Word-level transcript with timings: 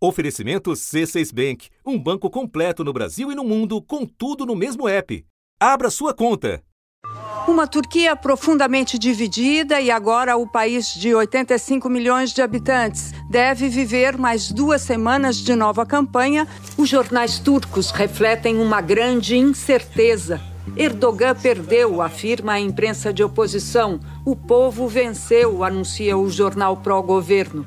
Oferecimento 0.00 0.70
C6 0.70 1.34
Bank, 1.34 1.68
um 1.84 1.98
banco 1.98 2.30
completo 2.30 2.84
no 2.84 2.92
Brasil 2.92 3.32
e 3.32 3.34
no 3.34 3.42
mundo, 3.42 3.82
com 3.82 4.06
tudo 4.06 4.46
no 4.46 4.54
mesmo 4.54 4.88
app. 4.88 5.24
Abra 5.58 5.90
sua 5.90 6.14
conta. 6.14 6.62
Uma 7.48 7.66
Turquia 7.66 8.14
profundamente 8.14 8.96
dividida 8.96 9.80
e 9.80 9.90
agora 9.90 10.36
o 10.36 10.46
país 10.46 10.94
de 10.94 11.12
85 11.12 11.88
milhões 11.88 12.32
de 12.32 12.40
habitantes 12.40 13.12
deve 13.28 13.68
viver 13.68 14.16
mais 14.16 14.52
duas 14.52 14.82
semanas 14.82 15.36
de 15.36 15.56
nova 15.56 15.84
campanha. 15.84 16.46
Os 16.76 16.88
jornais 16.88 17.40
turcos 17.40 17.90
refletem 17.90 18.60
uma 18.60 18.80
grande 18.80 19.36
incerteza. 19.36 20.40
Erdogan 20.76 21.34
perdeu, 21.34 22.00
afirma 22.00 22.52
a 22.52 22.60
imprensa 22.60 23.12
de 23.12 23.24
oposição. 23.24 23.98
O 24.24 24.36
povo 24.36 24.86
venceu, 24.86 25.64
anuncia 25.64 26.16
o 26.16 26.30
jornal 26.30 26.76
pró-governo. 26.76 27.66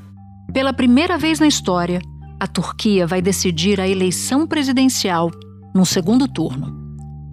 Pela 0.53 0.73
primeira 0.73 1.17
vez 1.17 1.39
na 1.39 1.47
história, 1.47 2.01
a 2.41 2.47
Turquia 2.47 3.05
vai 3.05 3.21
decidir 3.21 3.79
a 3.79 3.87
eleição 3.87 4.47
presidencial 4.47 5.29
no 5.75 5.85
segundo 5.85 6.27
turno. 6.27 6.73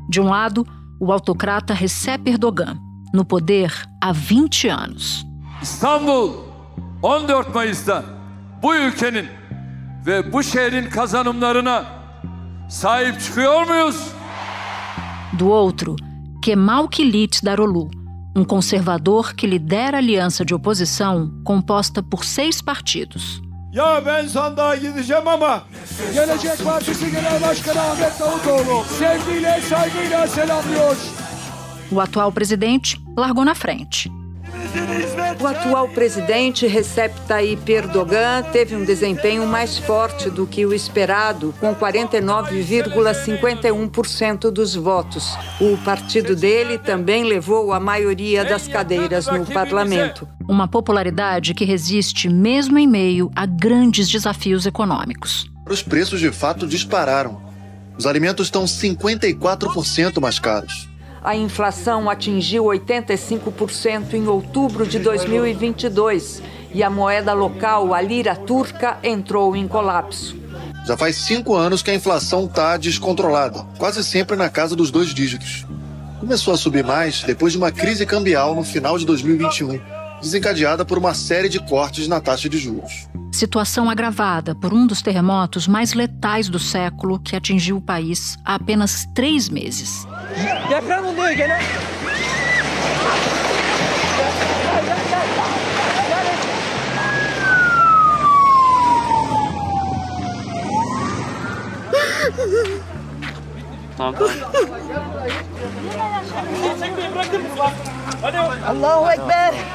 De 0.07 0.21
um 0.21 0.27
lado, 0.29 0.67
o 1.01 1.11
autocrata 1.11 1.73
Recep 1.73 2.29
Erdogan, 2.29 2.77
no 3.15 3.25
poder 3.25 3.73
há 4.05 4.13
20 4.13 4.69
anos. 4.69 5.25
İstanbul 5.63 6.33
14 7.03 7.55
Mayıs'ta 7.55 8.05
bu 8.63 8.75
ülkenin 8.75 9.27
ve 10.07 10.33
bu 10.33 10.43
şehrin 10.43 10.91
kazanımlarına 10.91 11.85
sahip 12.69 13.21
çıkıyor 13.21 13.67
muyuz? 13.67 14.13
Do 15.39 15.47
outro, 15.47 15.97
Kemal 16.43 16.87
Kilit 16.87 17.45
Darolu, 17.45 17.91
um 18.37 18.45
conservador 18.45 19.33
que 19.35 19.51
lidera 19.51 19.97
a 19.97 20.01
aliança 20.01 20.45
de 20.45 20.55
oposição 20.55 21.31
composta 21.45 22.03
por 22.03 22.25
seis 22.25 22.61
partidos. 22.61 23.48
Ya 23.79 24.03
ben 24.07 24.27
sandığa 24.27 24.75
gideceğim 24.77 25.29
ama 25.29 25.63
Gelecek 26.15 26.65
Partisi 26.65 27.11
Genel 27.11 27.43
Başkanı 27.43 27.81
Ahmet 27.81 28.21
Davutoğlu 28.21 28.85
sevgiyle 28.99 29.61
saygıyla 29.61 30.27
selamlıyor. 30.27 30.97
O 31.97 32.01
atual 32.01 32.31
presidente 32.31 32.89
largou 33.19 33.47
na 33.47 33.55
frente. 33.55 34.18
O 35.41 35.47
atual 35.47 35.89
presidente 35.89 36.67
Recep 36.67 37.15
Tayyip 37.29 37.71
Erdogan 37.71 38.43
teve 38.53 38.75
um 38.75 38.85
desempenho 38.85 39.47
mais 39.47 39.79
forte 39.79 40.29
do 40.29 40.45
que 40.47 40.67
o 40.67 40.75
esperado, 40.75 41.55
com 41.61 41.73
49,51% 41.75 44.51
dos 44.51 44.75
votos. 44.75 45.39
O 45.61 45.77
partido 45.85 46.35
dele 46.35 46.77
também 46.77 47.23
levou 47.23 47.73
a 47.73 47.79
maioria 47.79 48.45
das 48.45 48.67
cadeiras 48.67 49.29
no 49.29 49.47
parlamento. 49.47 50.27
Uma 50.49 50.67
popularidade 50.67 51.55
que 51.55 51.65
resiste 51.65 52.29
mesmo 52.29 52.77
em 52.77 52.89
meio 52.89 53.31
a 53.37 53.47
grandes 53.47 54.09
desafios 54.09 54.67
econômicos. 54.67 55.49
Os 55.71 55.83
preços 55.83 56.19
de 56.19 56.33
fato 56.33 56.67
dispararam. 56.67 57.41
Os 57.97 58.07
alimentos 58.07 58.49
estão 58.49 58.65
54% 58.65 60.21
mais 60.21 60.39
caros. 60.39 60.88
A 61.29 61.37
inflação 61.37 62.09
atingiu 62.09 62.65
85% 62.65 64.15
em 64.15 64.27
outubro 64.29 64.87
de 64.87 64.99
2022 64.99 66.43
e 66.73 66.83
a 66.83 66.89
moeda 66.89 67.35
local, 67.35 67.93
a 67.93 68.01
lira 68.01 68.35
turca, 68.35 68.97
entrou 69.05 69.55
em 69.55 69.69
colapso. 69.69 70.35
Já 70.87 70.97
faz 70.97 71.17
cinco 71.17 71.55
anos 71.55 71.83
que 71.83 71.91
a 71.91 71.95
inflação 71.95 72.47
está 72.47 72.79
descontrolada, 72.79 73.63
quase 73.77 74.03
sempre 74.03 74.37
na 74.37 74.49
casa 74.49 74.75
dos 74.75 74.91
dois 74.91 75.13
dígitos. 75.13 75.67
Começou 76.19 76.55
a 76.55 76.57
subir 76.57 76.83
mais 76.83 77.23
depois 77.23 77.53
de 77.53 77.59
uma 77.59 77.71
crise 77.71 78.07
cambial 78.07 78.55
no 78.55 78.65
final 78.65 78.97
de 78.97 79.05
2021, 79.05 79.79
desencadeada 80.21 80.85
por 80.85 80.99
uma 80.99 81.15
série 81.15 81.49
de 81.49 81.59
cortes 81.61 82.09
na 82.09 82.21
taxa 82.21 82.49
de 82.49 82.59
juros. 82.59 83.09
Situação 83.33 83.89
agravada 83.89 84.55
por 84.55 84.73
um 84.73 84.87
dos 84.87 85.03
terremotos 85.03 85.69
mais 85.69 85.93
letais 85.93 86.49
do 86.49 86.59
século 86.59 87.21
que 87.21 87.37
atingiu 87.37 87.77
o 87.77 87.81
país 87.81 88.37
há 88.45 88.55
apenas 88.55 89.07
três 89.15 89.49
meses. 89.49 90.07
Tamam. 103.97 104.29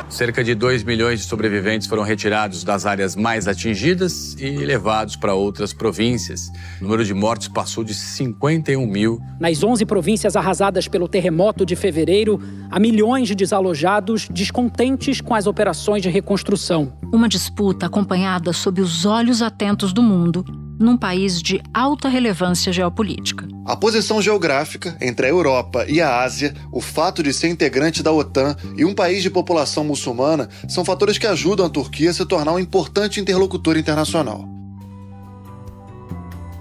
Cerca 0.10 0.44
de 0.44 0.54
2 0.54 0.84
milhões 0.84 1.22
de 1.22 1.26
sobreviventes 1.26 1.88
foram 1.88 2.04
retirados 2.04 2.64
das 2.64 2.86
áreas 2.86 3.16
mais 3.16 3.48
atingidas 3.48 4.36
e 4.38 4.50
levados 4.58 5.16
para 5.16 5.34
outras 5.34 5.72
províncias. 5.72 6.52
O 6.82 6.84
número 6.84 7.06
de 7.06 7.14
mortes 7.14 7.48
passou 7.48 7.84
de 7.84 7.94
51 7.94 8.86
mil. 8.86 9.20
Nas 9.40 9.64
11 9.64 9.86
províncias 9.86 10.36
arrasadas 10.36 10.90
pelo 10.90 11.08
terremoto 11.08 11.66
de 11.66 11.76
fevereiro, 11.76 12.40
há 12.70 12.80
milhões 12.80 13.30
de 13.30 13.36
desalojados 13.36 14.28
descontentes 14.30 15.22
com 15.22 15.34
as 15.34 15.48
operações 15.48 16.04
de 16.04 16.10
reconstrução. 16.10 16.92
Uma 17.14 17.30
disputa 17.30 17.86
acompanhada 17.86 18.52
sob 18.52 18.82
os 18.82 19.06
olhos 19.06 19.42
atentos 19.42 19.94
do 19.94 20.04
mundo 20.04 20.44
num 20.80 20.98
país 20.98 21.42
de 21.42 21.62
alta 21.74 22.10
relevância 22.10 22.72
geopolítica. 22.74 23.48
A 23.66 23.76
posição 23.76 24.22
geográfica 24.22 24.98
entre 25.00 25.26
a 25.26 25.30
Europa 25.30 25.86
e 25.88 26.02
a 26.02 26.22
Ásia, 26.22 26.54
o 26.72 26.82
fato 26.82 27.24
de 27.24 27.34
ser 27.34 27.48
integrante 27.48 28.04
da 28.04 28.12
OTAN 28.12 28.56
e 28.76 28.84
um 28.84 28.94
país 28.94 29.24
de 29.24 29.30
população 29.30 29.84
muçulmana 29.84 30.50
são 30.68 30.84
fatores 30.84 31.18
que 31.18 31.28
ajudam 31.28 31.66
a 31.66 31.70
Turquia 31.70 32.10
a 32.10 32.14
se 32.14 32.26
tornar 32.26 32.54
um 32.54 32.60
importante 32.60 33.20
interlocutor 33.20 33.78
internacional. 33.78 34.48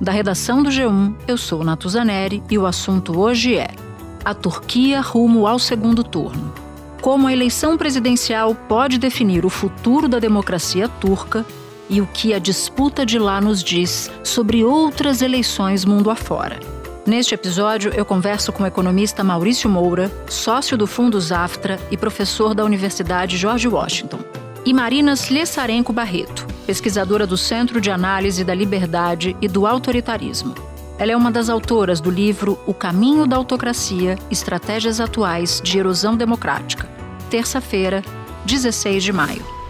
Da 0.01 0.11
redação 0.11 0.63
do 0.63 0.71
G1, 0.71 1.15
eu 1.29 1.39
sou 1.39 1.63
Natuzaneri 1.63 2.43
e 2.51 2.59
o 2.59 2.67
assunto 2.67 3.19
hoje 3.19 3.57
é 3.57 3.71
a 4.25 4.35
Turquia 4.35 5.01
rumo 5.01 5.47
ao 5.47 5.59
segundo 5.59 6.03
turno. 6.03 6.53
Como 7.01 7.27
a 7.27 7.33
eleição 7.33 7.77
presidencial 7.77 8.55
pode 8.55 8.99
definir 8.99 9.45
o 9.45 9.51
futuro 9.51 10.09
da 10.09 10.21
democracia 10.21 10.89
turca 10.89 11.45
e 11.89 12.01
o 12.01 12.07
que 12.07 12.33
a 12.33 12.39
disputa 12.39 13.05
de 13.05 13.19
lá 13.19 13.41
nos 13.41 13.63
diz 13.63 14.11
sobre 14.23 14.65
outras 14.65 15.23
eleições 15.23 15.85
mundo 15.85 16.11
afora. 16.11 16.59
Neste 17.05 17.35
episódio, 17.35 17.93
eu 17.97 18.05
converso 18.05 18.53
com 18.53 18.63
o 18.63 18.67
economista 18.67 19.25
Maurício 19.25 19.69
Moura, 19.69 20.11
sócio 20.29 20.77
do 20.77 20.87
Fundo 20.87 21.21
Zaftra 21.21 21.79
e 21.91 21.97
professor 21.97 22.55
da 22.55 22.65
Universidade 22.65 23.37
George 23.37 23.67
Washington, 23.67 24.21
e 24.65 24.73
Marina 24.73 25.13
Slessarenko 25.15 25.93
Barreto, 25.93 26.47
pesquisadora 26.65 27.27
do 27.27 27.37
Centro 27.37 27.81
de 27.81 27.91
Análise 27.91 28.45
da 28.45 28.55
Liberdade 28.55 29.37
e 29.41 29.49
do 29.49 29.67
Autoritarismo. 29.67 30.55
Ela 30.97 31.11
é 31.11 31.17
uma 31.17 31.33
das 31.33 31.49
autoras 31.49 32.01
do 32.01 32.11
livro 32.11 32.57
O 32.67 32.73
Caminho 32.73 33.27
da 33.27 33.37
Autocracia 33.37 34.17
Estratégias 34.31 35.01
Atuais 35.01 35.61
de 35.61 35.79
Erosão 35.79 36.17
Democrática. 36.17 36.89
Terça-feira, 37.29 38.05
16 38.45 39.03
de 39.03 39.13
maio. 39.13 39.62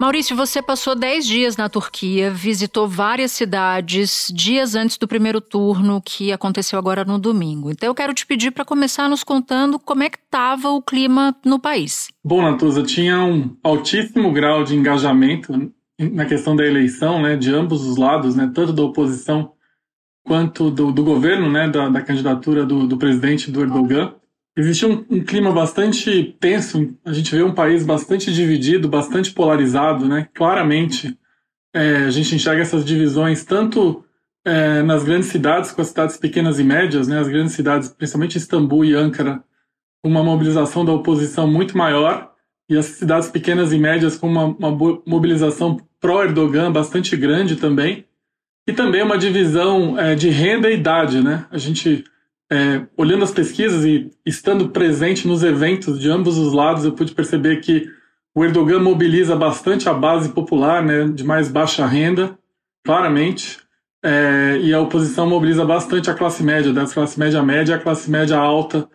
Maurício, 0.00 0.36
você 0.36 0.62
passou 0.62 0.94
10 0.94 1.26
dias 1.26 1.56
na 1.56 1.68
Turquia, 1.68 2.30
visitou 2.30 2.86
várias 2.86 3.32
cidades 3.32 4.32
dias 4.32 4.76
antes 4.76 4.96
do 4.96 5.08
primeiro 5.08 5.40
turno, 5.40 6.00
que 6.00 6.30
aconteceu 6.30 6.78
agora 6.78 7.04
no 7.04 7.18
domingo. 7.18 7.68
Então 7.68 7.88
eu 7.88 7.94
quero 7.94 8.14
te 8.14 8.24
pedir 8.24 8.52
para 8.52 8.64
começar 8.64 9.08
nos 9.08 9.24
contando 9.24 9.76
como 9.76 10.04
é 10.04 10.08
que 10.08 10.18
estava 10.18 10.68
o 10.68 10.80
clima 10.80 11.34
no 11.44 11.58
país. 11.58 12.06
Bom, 12.24 12.42
Natuza, 12.42 12.84
tinha 12.84 13.18
um 13.24 13.56
altíssimo 13.60 14.32
grau 14.32 14.62
de 14.62 14.76
engajamento 14.76 15.72
na 15.98 16.24
questão 16.26 16.54
da 16.54 16.64
eleição, 16.64 17.20
né, 17.20 17.34
de 17.34 17.52
ambos 17.52 17.84
os 17.84 17.96
lados, 17.96 18.36
né, 18.36 18.48
tanto 18.54 18.72
da 18.72 18.84
oposição 18.84 19.50
quanto 20.24 20.70
do, 20.70 20.92
do 20.92 21.02
governo, 21.02 21.50
né, 21.50 21.68
da, 21.68 21.88
da 21.88 22.00
candidatura 22.00 22.64
do, 22.64 22.86
do 22.86 22.96
presidente 22.96 23.50
do 23.50 23.62
Erdogan 23.62 24.14
existia 24.60 24.88
um, 24.88 25.04
um, 25.08 25.20
clima 25.22 25.52
bastante 25.52 26.36
tenso. 26.40 26.94
A 27.04 27.12
gente 27.12 27.34
vê 27.34 27.42
um 27.42 27.54
país 27.54 27.84
bastante 27.84 28.32
dividido, 28.32 28.88
bastante 28.88 29.32
polarizado, 29.32 30.06
né? 30.06 30.28
Claramente, 30.34 31.16
é, 31.72 31.98
a 32.06 32.10
gente 32.10 32.34
enxerga 32.34 32.62
essas 32.62 32.84
divisões 32.84 33.44
tanto 33.44 34.04
é, 34.44 34.82
nas 34.82 35.04
grandes 35.04 35.28
cidades, 35.28 35.70
com 35.70 35.80
as 35.80 35.88
cidades 35.88 36.16
pequenas 36.16 36.58
e 36.58 36.64
médias, 36.64 37.06
né? 37.06 37.20
As 37.20 37.28
grandes 37.28 37.52
cidades, 37.52 37.88
principalmente 37.88 38.36
Istambul 38.36 38.84
e 38.84 38.94
Ankara, 38.94 39.42
uma 40.04 40.22
mobilização 40.24 40.84
da 40.84 40.92
oposição 40.92 41.46
muito 41.46 41.76
maior, 41.76 42.32
e 42.68 42.76
as 42.76 42.86
cidades 42.86 43.28
pequenas 43.28 43.72
e 43.72 43.78
médias 43.78 44.16
com 44.18 44.28
uma, 44.28 44.44
uma 44.44 45.00
mobilização 45.06 45.78
pró-Erdogan 46.00 46.70
bastante 46.70 47.16
grande 47.16 47.56
também, 47.56 48.04
e 48.66 48.72
também 48.72 49.02
uma 49.02 49.16
divisão 49.16 49.98
é, 49.98 50.14
de 50.14 50.28
renda 50.28 50.70
e 50.70 50.74
idade, 50.74 51.22
né? 51.22 51.46
A 51.50 51.58
gente 51.58 52.04
é, 52.50 52.86
olhando 52.96 53.24
as 53.24 53.30
pesquisas 53.30 53.84
e 53.84 54.10
estando 54.24 54.70
presente 54.70 55.28
nos 55.28 55.42
eventos 55.42 56.00
de 56.00 56.10
ambos 56.10 56.38
os 56.38 56.52
lados, 56.52 56.84
eu 56.84 56.92
pude 56.92 57.12
perceber 57.12 57.60
que 57.60 57.90
o 58.34 58.44
Erdogan 58.44 58.80
mobiliza 58.80 59.36
bastante 59.36 59.88
a 59.88 59.94
base 59.94 60.30
popular, 60.30 60.82
né, 60.82 61.08
de 61.08 61.24
mais 61.24 61.48
baixa 61.48 61.86
renda, 61.86 62.38
claramente, 62.84 63.58
é, 64.02 64.58
e 64.62 64.72
a 64.72 64.80
oposição 64.80 65.28
mobiliza 65.28 65.64
bastante 65.64 66.10
a 66.10 66.14
classe 66.14 66.42
média, 66.42 66.72
da 66.72 66.86
classe 66.86 67.18
média 67.18 67.42
média 67.42 67.76
à 67.76 67.78
classe 67.78 68.10
média 68.10 68.38
alta. 68.38 68.88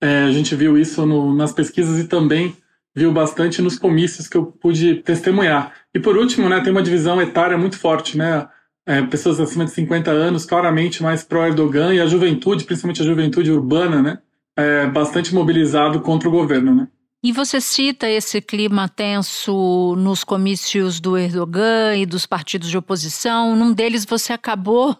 É, 0.00 0.24
a 0.24 0.30
gente 0.30 0.54
viu 0.54 0.78
isso 0.78 1.04
no, 1.06 1.34
nas 1.34 1.52
pesquisas 1.52 1.98
e 1.98 2.08
também 2.08 2.56
viu 2.94 3.12
bastante 3.12 3.60
nos 3.60 3.78
comícios 3.78 4.26
que 4.26 4.36
eu 4.36 4.46
pude 4.46 4.96
testemunhar. 4.96 5.74
E 5.94 6.00
por 6.00 6.16
último, 6.16 6.48
né, 6.48 6.60
tem 6.60 6.72
uma 6.72 6.82
divisão 6.82 7.20
etária 7.20 7.58
muito 7.58 7.78
forte, 7.78 8.16
né? 8.16 8.48
É, 8.86 9.02
pessoas 9.02 9.40
acima 9.40 9.64
de 9.64 9.72
50 9.72 10.10
anos, 10.10 10.46
claramente 10.46 11.02
mais 11.02 11.24
pró-Erdogan, 11.24 11.92
e 11.92 12.00
a 12.00 12.06
juventude, 12.06 12.64
principalmente 12.64 13.02
a 13.02 13.04
juventude 13.04 13.50
urbana, 13.50 14.00
né? 14.00 14.18
É, 14.56 14.86
bastante 14.86 15.34
mobilizado 15.34 16.00
contra 16.00 16.28
o 16.28 16.32
governo, 16.32 16.74
né? 16.74 16.88
E 17.22 17.32
você 17.32 17.60
cita 17.60 18.08
esse 18.08 18.40
clima 18.40 18.88
tenso 18.88 19.96
nos 19.96 20.22
comícios 20.22 21.00
do 21.00 21.18
Erdogan 21.18 21.96
e 21.96 22.06
dos 22.06 22.24
partidos 22.24 22.68
de 22.68 22.78
oposição. 22.78 23.56
Num 23.56 23.72
deles 23.72 24.04
você 24.04 24.32
acabou 24.32 24.96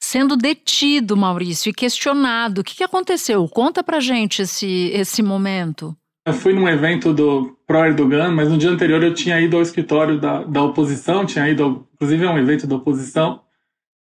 sendo 0.00 0.36
detido, 0.36 1.16
Maurício, 1.16 1.70
e 1.70 1.72
questionado. 1.72 2.60
O 2.60 2.64
que, 2.64 2.82
aconteceu? 2.82 3.46
Conta 3.48 3.84
pra 3.84 4.00
gente 4.00 4.42
esse, 4.42 4.90
esse 4.92 5.22
momento. 5.22 5.96
Eu 6.28 6.34
fui 6.34 6.52
num 6.52 6.68
evento 6.68 7.14
do 7.14 7.56
pró-Erdogan, 7.66 8.30
mas 8.30 8.50
no 8.50 8.58
dia 8.58 8.68
anterior 8.68 9.02
eu 9.02 9.14
tinha 9.14 9.40
ido 9.40 9.56
ao 9.56 9.62
escritório 9.62 10.20
da, 10.20 10.44
da 10.44 10.62
oposição, 10.62 11.24
tinha 11.24 11.48
ido, 11.48 11.88
inclusive, 11.94 12.26
a 12.26 12.30
um 12.30 12.38
evento 12.38 12.66
da 12.66 12.76
oposição. 12.76 13.40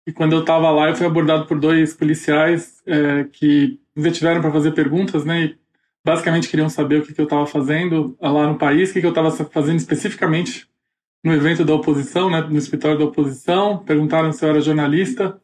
E 0.04 0.10
quando 0.12 0.32
eu 0.32 0.40
estava 0.40 0.68
lá, 0.72 0.88
eu 0.88 0.96
fui 0.96 1.06
abordado 1.06 1.46
por 1.46 1.60
dois 1.60 1.94
policiais 1.94 2.82
é, 2.84 3.22
que 3.22 3.78
me 3.94 4.02
detiveram 4.02 4.40
para 4.40 4.50
fazer 4.50 4.72
perguntas, 4.72 5.24
né? 5.24 5.44
E 5.44 5.58
basicamente 6.04 6.48
queriam 6.48 6.68
saber 6.68 7.02
o 7.02 7.02
que, 7.06 7.14
que 7.14 7.20
eu 7.20 7.24
estava 7.24 7.46
fazendo 7.46 8.16
lá 8.20 8.48
no 8.48 8.58
país, 8.58 8.90
o 8.90 8.94
que, 8.94 9.00
que 9.00 9.06
eu 9.06 9.10
estava 9.10 9.30
fazendo 9.30 9.76
especificamente 9.76 10.68
no 11.22 11.32
evento 11.32 11.64
da 11.64 11.72
oposição, 11.72 12.28
né, 12.28 12.40
no 12.40 12.58
escritório 12.58 12.98
da 12.98 13.04
oposição. 13.04 13.78
Perguntaram 13.78 14.32
se 14.32 14.44
eu 14.44 14.48
era 14.48 14.60
jornalista, 14.60 15.40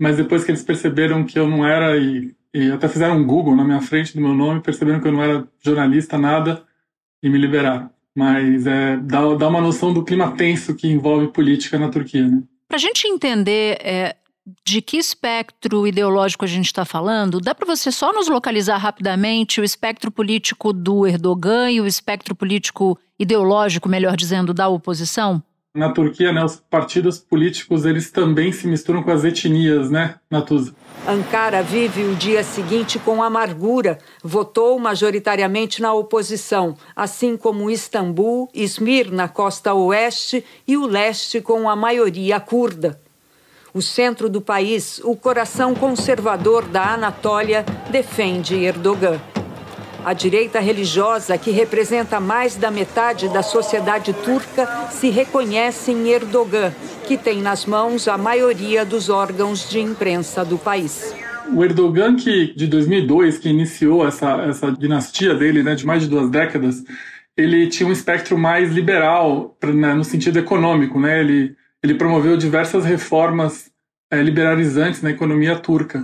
mas 0.00 0.16
depois 0.16 0.44
que 0.44 0.50
eles 0.50 0.64
perceberam 0.64 1.24
que 1.24 1.38
eu 1.38 1.46
não 1.46 1.66
era 1.66 1.94
e, 1.98 2.34
e 2.56 2.72
até 2.72 2.88
fizeram 2.88 3.18
um 3.18 3.26
Google 3.26 3.54
na 3.54 3.62
minha 3.62 3.82
frente 3.82 4.14
do 4.14 4.20
meu 4.22 4.32
nome, 4.32 4.62
perceberam 4.62 4.98
que 4.98 5.06
eu 5.06 5.12
não 5.12 5.22
era 5.22 5.46
jornalista, 5.62 6.16
nada, 6.16 6.64
e 7.22 7.28
me 7.28 7.36
liberaram. 7.36 7.90
Mas 8.14 8.66
é, 8.66 8.96
dá, 8.96 9.34
dá 9.34 9.48
uma 9.48 9.60
noção 9.60 9.92
do 9.92 10.02
clima 10.02 10.32
tenso 10.32 10.74
que 10.74 10.88
envolve 10.88 11.28
política 11.28 11.78
na 11.78 11.90
Turquia, 11.90 12.26
né? 12.26 12.42
Para 12.66 12.76
a 12.76 12.80
gente 12.80 13.06
entender 13.06 13.76
é, 13.82 14.16
de 14.64 14.80
que 14.80 14.96
espectro 14.96 15.86
ideológico 15.86 16.46
a 16.46 16.48
gente 16.48 16.64
está 16.64 16.86
falando, 16.86 17.40
dá 17.40 17.54
para 17.54 17.66
você 17.66 17.92
só 17.92 18.10
nos 18.10 18.26
localizar 18.26 18.78
rapidamente 18.78 19.60
o 19.60 19.64
espectro 19.64 20.10
político 20.10 20.72
do 20.72 21.06
Erdogan 21.06 21.70
e 21.70 21.80
o 21.80 21.86
espectro 21.86 22.34
político 22.34 22.98
ideológico, 23.18 23.86
melhor 23.86 24.16
dizendo, 24.16 24.54
da 24.54 24.66
oposição? 24.66 25.42
Na 25.76 25.90
Turquia, 25.90 26.32
né, 26.32 26.42
os 26.42 26.56
partidos 26.56 27.18
políticos 27.18 27.84
eles 27.84 28.10
também 28.10 28.50
se 28.50 28.66
misturam 28.66 29.02
com 29.02 29.10
as 29.10 29.24
etnias, 29.24 29.90
né, 29.90 30.14
Natuza? 30.30 30.74
Ankara 31.06 31.62
vive 31.62 32.02
o 32.02 32.14
dia 32.14 32.42
seguinte 32.42 32.98
com 32.98 33.22
amargura. 33.22 33.98
Votou 34.24 34.78
majoritariamente 34.78 35.82
na 35.82 35.92
oposição, 35.92 36.78
assim 36.96 37.36
como 37.36 37.70
Istambul, 37.70 38.48
Izmir 38.54 39.12
na 39.12 39.28
costa 39.28 39.74
oeste 39.74 40.42
e 40.66 40.78
o 40.78 40.86
leste 40.86 41.42
com 41.42 41.68
a 41.68 41.76
maioria 41.76 42.40
curda. 42.40 42.98
O 43.74 43.82
centro 43.82 44.30
do 44.30 44.40
país, 44.40 44.98
o 45.04 45.14
coração 45.14 45.74
conservador 45.74 46.64
da 46.64 46.94
Anatólia, 46.94 47.66
defende 47.90 48.54
Erdogan. 48.54 49.20
A 50.06 50.12
direita 50.12 50.60
religiosa, 50.60 51.36
que 51.36 51.50
representa 51.50 52.20
mais 52.20 52.54
da 52.54 52.70
metade 52.70 53.28
da 53.28 53.42
sociedade 53.42 54.12
turca, 54.12 54.88
se 54.90 55.10
reconhece 55.10 55.90
em 55.90 56.08
Erdogan, 56.08 56.72
que 57.08 57.18
tem 57.18 57.42
nas 57.42 57.66
mãos 57.66 58.06
a 58.06 58.16
maioria 58.16 58.84
dos 58.84 59.10
órgãos 59.10 59.68
de 59.68 59.80
imprensa 59.80 60.44
do 60.44 60.56
país. 60.56 61.12
O 61.52 61.64
Erdogan, 61.64 62.14
que 62.14 62.54
de 62.54 62.68
2002, 62.68 63.38
que 63.38 63.48
iniciou 63.48 64.06
essa, 64.06 64.42
essa 64.42 64.70
dinastia 64.70 65.34
dele, 65.34 65.64
né, 65.64 65.74
de 65.74 65.84
mais 65.84 66.04
de 66.04 66.08
duas 66.08 66.30
décadas, 66.30 66.84
ele 67.36 67.66
tinha 67.66 67.88
um 67.88 67.92
espectro 67.92 68.38
mais 68.38 68.72
liberal 68.72 69.58
né, 69.62 69.92
no 69.92 70.04
sentido 70.04 70.38
econômico, 70.38 71.00
né? 71.00 71.20
Ele 71.20 71.56
ele 71.86 71.94
promoveu 71.94 72.36
diversas 72.36 72.84
reformas 72.84 73.70
é, 74.10 74.20
liberalizantes 74.20 75.02
na 75.02 75.10
economia 75.10 75.56
turca. 75.56 76.02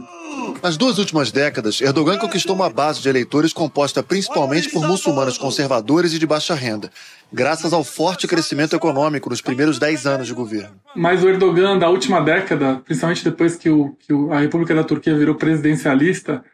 Nas 0.62 0.76
duas 0.76 0.98
últimas 0.98 1.32
décadas, 1.32 1.80
Erdogan 1.80 2.18
conquistou 2.18 2.54
uma 2.54 2.70
base 2.70 3.00
de 3.00 3.08
eleitores 3.08 3.52
composta 3.52 4.02
principalmente 4.02 4.68
por 4.70 4.86
muçulmanos 4.86 5.36
conservadores 5.36 6.12
e 6.12 6.18
de 6.18 6.26
baixa 6.26 6.54
renda, 6.54 6.90
graças 7.32 7.72
ao 7.72 7.82
forte 7.82 8.26
crescimento 8.26 8.76
econômico 8.76 9.28
nos 9.28 9.40
primeiros 9.40 9.78
dez 9.78 10.06
anos 10.06 10.26
de 10.26 10.34
governo. 10.34 10.76
Mas 10.94 11.22
o 11.22 11.28
Erdogan 11.28 11.78
da 11.78 11.88
última 11.88 12.20
década, 12.20 12.80
principalmente 12.84 13.24
depois 13.24 13.56
que, 13.56 13.68
o, 13.68 13.96
que 13.98 14.12
a 14.30 14.38
República 14.38 14.74
da 14.74 14.84
Turquia 14.84 15.16
virou 15.16 15.34
presidencialista, 15.34 16.44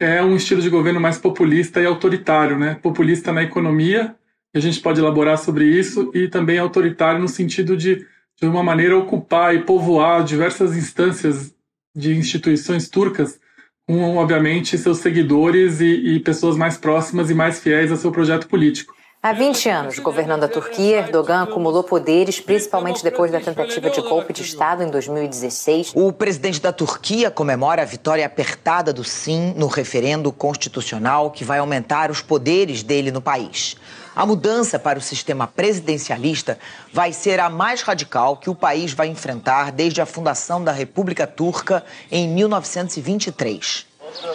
é 0.00 0.22
um 0.22 0.36
estilo 0.36 0.62
de 0.62 0.70
governo 0.70 1.00
mais 1.00 1.18
populista 1.18 1.80
e 1.80 1.86
autoritário, 1.86 2.58
né? 2.58 2.78
Populista 2.80 3.32
na 3.32 3.42
economia, 3.42 4.14
a 4.54 4.60
gente 4.60 4.80
pode 4.80 5.00
elaborar 5.00 5.36
sobre 5.36 5.66
isso, 5.66 6.10
e 6.14 6.28
também 6.28 6.58
autoritário 6.58 7.20
no 7.20 7.28
sentido 7.28 7.76
de 7.76 8.06
de 8.40 8.46
uma 8.46 8.62
maneira 8.62 8.96
ocupar 8.96 9.54
e 9.54 9.62
povoar 9.64 10.22
diversas 10.22 10.76
instâncias 10.76 11.52
de 11.98 12.16
instituições 12.16 12.88
turcas 12.88 13.38
com, 13.86 14.16
obviamente, 14.16 14.78
seus 14.78 14.98
seguidores 14.98 15.80
e, 15.80 15.86
e 15.86 16.20
pessoas 16.20 16.56
mais 16.56 16.76
próximas 16.76 17.30
e 17.30 17.34
mais 17.34 17.58
fiéis 17.58 17.90
ao 17.90 17.96
seu 17.96 18.12
projeto 18.12 18.46
político. 18.46 18.94
Há 19.20 19.32
20 19.32 19.68
anos 19.68 19.98
governando 19.98 20.44
a 20.44 20.48
Turquia, 20.48 20.98
Erdogan 20.98 21.42
acumulou 21.42 21.82
poderes, 21.82 22.38
principalmente 22.38 23.02
depois 23.02 23.32
da 23.32 23.40
tentativa 23.40 23.90
de 23.90 24.00
golpe 24.00 24.32
de 24.32 24.42
Estado 24.42 24.84
em 24.84 24.90
2016. 24.90 25.92
O 25.96 26.12
presidente 26.12 26.60
da 26.60 26.72
Turquia 26.72 27.28
comemora 27.28 27.82
a 27.82 27.84
vitória 27.84 28.24
apertada 28.24 28.92
do 28.92 29.02
sim 29.02 29.52
no 29.56 29.66
referendo 29.66 30.30
constitucional 30.30 31.32
que 31.32 31.42
vai 31.42 31.58
aumentar 31.58 32.12
os 32.12 32.22
poderes 32.22 32.84
dele 32.84 33.10
no 33.10 33.20
país. 33.20 33.76
A 34.18 34.26
mudança 34.26 34.80
para 34.80 34.98
o 34.98 35.00
sistema 35.00 35.46
presidencialista 35.46 36.58
vai 36.92 37.12
ser 37.12 37.38
a 37.38 37.48
mais 37.48 37.82
radical 37.82 38.36
que 38.36 38.50
o 38.50 38.54
país 38.54 38.92
vai 38.92 39.06
enfrentar 39.06 39.70
desde 39.70 40.00
a 40.00 40.06
fundação 40.06 40.64
da 40.64 40.72
República 40.72 41.24
Turca 41.24 41.84
em 42.10 42.26
1923. 42.26 43.86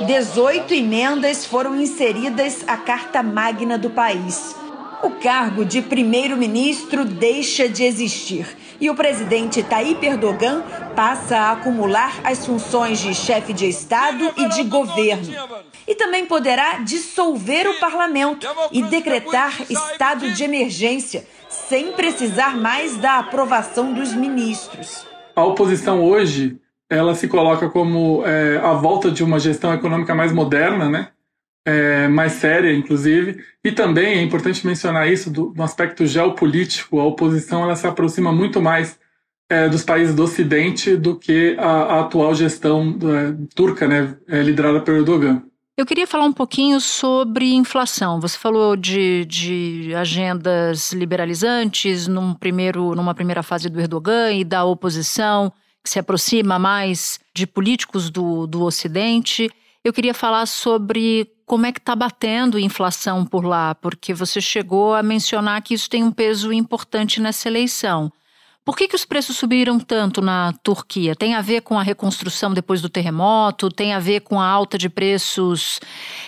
18 0.07 0.73
emendas 0.73 1.45
foram 1.45 1.75
inseridas 1.75 2.63
à 2.65 2.77
Carta 2.77 3.21
Magna 3.21 3.77
do 3.77 3.89
país. 3.89 4.55
O 5.03 5.19
cargo 5.21 5.65
de 5.65 5.81
primeiro-ministro 5.81 7.03
deixa 7.03 7.67
de 7.67 7.83
existir 7.83 8.55
e 8.83 8.89
o 8.89 8.95
presidente 8.95 9.63
Tayyip 9.63 10.05
Erdogan 10.05 10.61
passa 10.93 11.37
a 11.37 11.51
acumular 11.53 12.19
as 12.21 12.45
funções 12.45 12.99
de 12.99 13.15
chefe 13.15 13.53
de 13.53 13.65
Estado 13.65 14.29
e 14.35 14.49
de 14.49 14.63
governo. 14.63 15.33
E 15.87 15.95
também 15.95 16.25
poderá 16.25 16.79
dissolver 16.79 17.65
o 17.65 17.79
parlamento 17.79 18.45
e 18.73 18.83
decretar 18.83 19.53
estado 19.69 20.31
de 20.31 20.43
emergência, 20.43 21.25
sem 21.47 21.93
precisar 21.93 22.57
mais 22.57 22.97
da 22.97 23.19
aprovação 23.19 23.93
dos 23.93 24.13
ministros. 24.13 25.07
A 25.33 25.45
oposição 25.45 26.03
hoje 26.03 26.59
ela 26.89 27.15
se 27.15 27.29
coloca 27.29 27.69
como 27.69 28.21
é, 28.25 28.57
a 28.57 28.73
volta 28.73 29.09
de 29.09 29.23
uma 29.23 29.39
gestão 29.39 29.73
econômica 29.73 30.13
mais 30.13 30.33
moderna, 30.33 30.89
né? 30.89 31.07
É, 31.65 32.07
mais 32.07 32.33
séria, 32.33 32.73
inclusive. 32.73 33.43
E 33.63 33.71
também 33.71 34.17
é 34.17 34.21
importante 34.21 34.65
mencionar 34.65 35.11
isso 35.11 35.29
do, 35.29 35.47
do 35.47 35.63
aspecto 35.63 36.05
geopolítico. 36.05 36.99
A 36.99 37.05
oposição 37.05 37.63
ela 37.63 37.75
se 37.75 37.87
aproxima 37.87 38.31
muito 38.31 38.61
mais 38.61 38.99
é, 39.49 39.69
dos 39.69 39.83
países 39.83 40.15
do 40.15 40.23
Ocidente 40.23 40.95
do 40.95 41.17
que 41.17 41.55
a, 41.59 41.67
a 41.67 41.99
atual 42.01 42.33
gestão 42.33 42.97
é, 43.01 43.45
turca, 43.55 43.87
né, 43.87 44.15
é, 44.27 44.41
liderada 44.41 44.81
pelo 44.81 44.97
Erdogan. 44.97 45.43
Eu 45.75 45.87
queria 45.87 46.05
falar 46.05 46.25
um 46.25 46.33
pouquinho 46.33 46.79
sobre 46.79 47.51
inflação. 47.51 48.19
Você 48.19 48.37
falou 48.37 48.75
de, 48.75 49.25
de 49.25 49.91
agendas 49.95 50.93
liberalizantes 50.93 52.07
num 52.07 52.33
primeiro, 52.35 52.93
numa 52.93 53.15
primeira 53.15 53.41
fase 53.41 53.69
do 53.69 53.79
Erdogan 53.79 54.31
e 54.33 54.43
da 54.43 54.63
oposição, 54.65 55.51
que 55.83 55.89
se 55.89 55.97
aproxima 55.97 56.59
mais 56.59 57.19
de 57.33 57.47
políticos 57.47 58.11
do, 58.11 58.45
do 58.45 58.61
Ocidente. 58.63 59.49
Eu 59.83 59.91
queria 59.91 60.13
falar 60.13 60.45
sobre 60.45 61.27
como 61.45 61.65
é 61.65 61.71
que 61.71 61.79
está 61.79 61.95
batendo 61.95 62.59
inflação 62.59 63.25
por 63.25 63.45
lá, 63.45 63.75
porque 63.75 64.13
você 64.13 64.39
chegou 64.39 64.93
a 64.93 65.03
mencionar 65.03 65.61
que 65.61 65.73
isso 65.73 65.89
tem 65.89 66.03
um 66.03 66.11
peso 66.11 66.51
importante 66.51 67.19
nessa 67.21 67.47
eleição. 67.47 68.11
Por 68.65 68.77
que, 68.77 68.87
que 68.87 68.95
os 68.95 69.03
preços 69.03 69.35
subiram 69.35 69.77
tanto 69.77 70.21
na 70.21 70.53
Turquia? 70.63 71.15
Tem 71.15 71.35
a 71.35 71.41
ver 71.41 71.61
com 71.61 71.77
a 71.77 71.83
reconstrução 71.83 72.53
depois 72.53 72.81
do 72.81 72.87
terremoto? 72.87 73.69
Tem 73.69 73.93
a 73.93 73.99
ver 73.99 74.21
com 74.21 74.39
a 74.39 74.47
alta 74.47 74.77
de 74.77 74.87
preços 74.87 75.81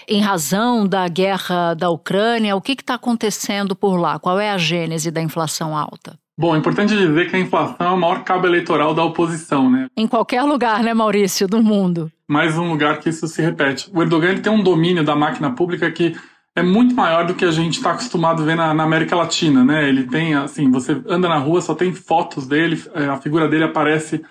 em 0.06 0.20
razão 0.20 0.86
da 0.86 1.08
guerra 1.08 1.74
da 1.74 1.90
Ucrânia? 1.90 2.56
O 2.56 2.62
que 2.62 2.74
está 2.74 2.96
acontecendo 2.96 3.74
por 3.74 3.96
lá? 3.96 4.20
Qual 4.20 4.38
é 4.38 4.52
a 4.52 4.58
gênese 4.58 5.12
da 5.12 5.22
inflação 5.22 5.78
alta? 5.78 6.20
Bom, 6.38 6.54
é 6.54 6.60
importante 6.60 6.96
dizer 6.96 7.30
que 7.30 7.36
a 7.36 7.40
inflação 7.40 7.88
é 7.88 7.92
o 7.92 7.98
maior 7.98 8.24
cabo 8.24 8.46
eleitoral 8.46 8.94
da 8.94 9.04
oposição, 9.04 9.72
né? 9.72 9.88
Em 9.96 10.06
qualquer 10.06 10.42
lugar, 10.44 10.84
né, 10.84 10.94
Maurício, 10.94 11.48
do 11.48 11.64
mundo. 11.64 12.12
Mais 12.28 12.58
um 12.58 12.70
lugar 12.70 13.00
que 13.00 13.08
isso 13.08 13.26
se 13.28 13.42
repete. 13.42 13.90
O 13.94 14.02
Erdogan 14.02 14.36
tem 14.38 14.52
um 14.52 14.62
domínio 14.62 15.04
da 15.04 15.16
máquina 15.16 15.52
pública 15.52 15.90
que 15.90 16.14
é 16.54 16.62
muito 16.62 16.94
maior 16.94 17.26
do 17.26 17.36
que 17.36 17.46
a 17.46 17.52
gente 17.52 17.78
está 17.78 17.92
acostumado 17.92 18.42
a 18.42 18.46
ver 18.46 18.56
na, 18.56 18.74
na, 18.74 18.84
América 18.84 19.16
Latina, 19.16 19.64
né? 19.64 19.88
Ele 19.88 20.04
tem, 20.04 20.36
assim, 20.36 20.70
você 20.72 21.02
anda 21.08 21.30
na 21.30 21.38
rua, 21.38 21.62
só 21.62 21.74
tem 21.74 21.94
fotos 21.94 22.48
dele, 22.48 22.82
é, 22.94 23.06
a 23.06 23.18
figura 23.18 23.48
dele 23.48 23.64
aparece 23.64 24.22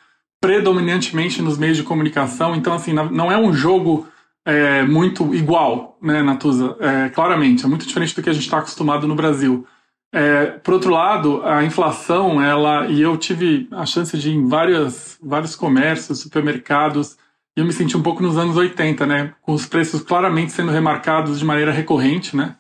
predominantemente 0.41 1.41
nos 1.41 1.57
meios 1.57 1.77
de 1.77 1.83
comunicação, 1.83 2.55
então, 2.55 2.75
assim, 2.75 2.93
não 2.93 3.33
é 3.33 3.39
um 3.39 3.53
jogo 3.53 4.07
é, 4.45 4.83
muito 4.83 5.35
igual, 5.35 5.99
né, 6.03 6.23
Natuza? 6.23 6.77
É, 6.81 7.09
claramente, 7.09 7.65
é 7.65 7.69
muito 7.69 7.87
diferente 7.87 8.15
do 8.15 8.23
que 8.23 8.29
a 8.29 8.33
gente 8.33 8.45
está 8.45 8.59
acostumado 8.59 9.09
no 9.09 9.15
Brasil. 9.15 9.67
É, 10.17 10.47
por 10.63 10.75
outro 10.75 10.93
lado, 10.93 11.43
a 11.45 11.65
inflação, 11.65 12.41
ela 12.41 12.87
e 12.87 13.03
eu 13.03 13.17
tive 13.17 13.67
a 13.73 13.85
chance 13.85 14.17
de 14.17 14.31
ir 14.31 14.35
em 14.35 14.47
várias, 14.47 15.19
vários 15.21 15.57
comércios, 15.57 16.21
supermercados, 16.21 17.17
e 17.57 17.61
eu 17.61 17.67
me 17.67 17.73
senti 17.73 17.97
um 17.97 18.03
pouco 18.03 18.23
nos 18.23 18.39
anos 18.39 18.57
80, 18.57 19.05
né? 19.07 19.33
Com 19.43 19.53
os 19.53 19.67
preços 19.67 20.03
claramente 20.03 20.53
sendo 20.53 20.71
remarcados 20.71 21.41
de 21.41 21.45
maneira 21.45 21.73
recorrente, 21.73 22.37
né? 22.37 22.55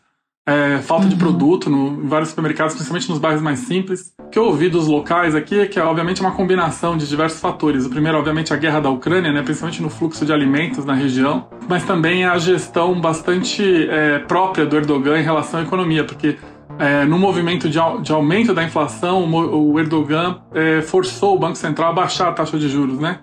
É, 0.47 0.79
falta 0.79 1.05
uhum. 1.05 1.09
de 1.09 1.17
produto 1.17 1.71
no, 1.71 2.05
em 2.05 2.09
vários 2.09 2.31
supermercados, 2.31 2.75
principalmente 2.75 3.09
nos 3.09 3.19
bairros 3.19 3.41
mais 3.41 3.61
simples. 3.61 4.13
O 4.19 4.29
que 4.29 4.39
eu 4.39 4.45
ouvi 4.47 4.69
dos 4.69 4.89
locais 4.89 5.35
aqui 5.35 5.61
é 5.61 5.67
que, 5.67 5.79
obviamente, 5.79 6.23
é 6.23 6.27
uma 6.27 6.35
combinação 6.35 6.99
de 6.99 7.09
diversos 7.09 7.41
fatores. 7.41 7.87
O 7.87 7.91
primeiro, 7.91 8.19
obviamente, 8.19 8.53
a 8.53 8.57
guerra 8.57 8.81
da 8.81 8.91
Ucrânia, 8.91 9.33
né, 9.33 9.43
principalmente 9.43 9.81
no 9.81 9.89
fluxo 9.89 10.27
de 10.27 10.33
alimentos 10.33 10.85
na 10.85 10.93
região, 10.93 11.49
mas 11.69 11.85
também 11.85 12.27
a 12.27 12.37
gestão 12.37 13.01
bastante 13.01 13.89
é, 13.89 14.19
própria 14.19 14.67
do 14.67 14.77
Erdogan 14.77 15.19
em 15.19 15.23
relação 15.23 15.61
à 15.61 15.63
economia, 15.63 16.05
porque 16.05 16.37
é, 16.79 17.05
no 17.05 17.19
movimento 17.19 17.69
de, 17.69 17.79
de, 18.03 18.13
aumento 18.13 18.53
da 18.53 18.63
inflação, 18.65 19.31
o 19.33 19.79
Erdogan 19.79 20.41
é, 20.53 20.83
forçou 20.83 21.37
o 21.37 21.39
Banco 21.39 21.57
Central 21.57 21.91
a 21.91 21.93
baixar 21.93 22.29
a 22.29 22.33
taxa 22.33 22.59
de 22.59 22.69
juros, 22.69 22.99
né? 22.99 23.21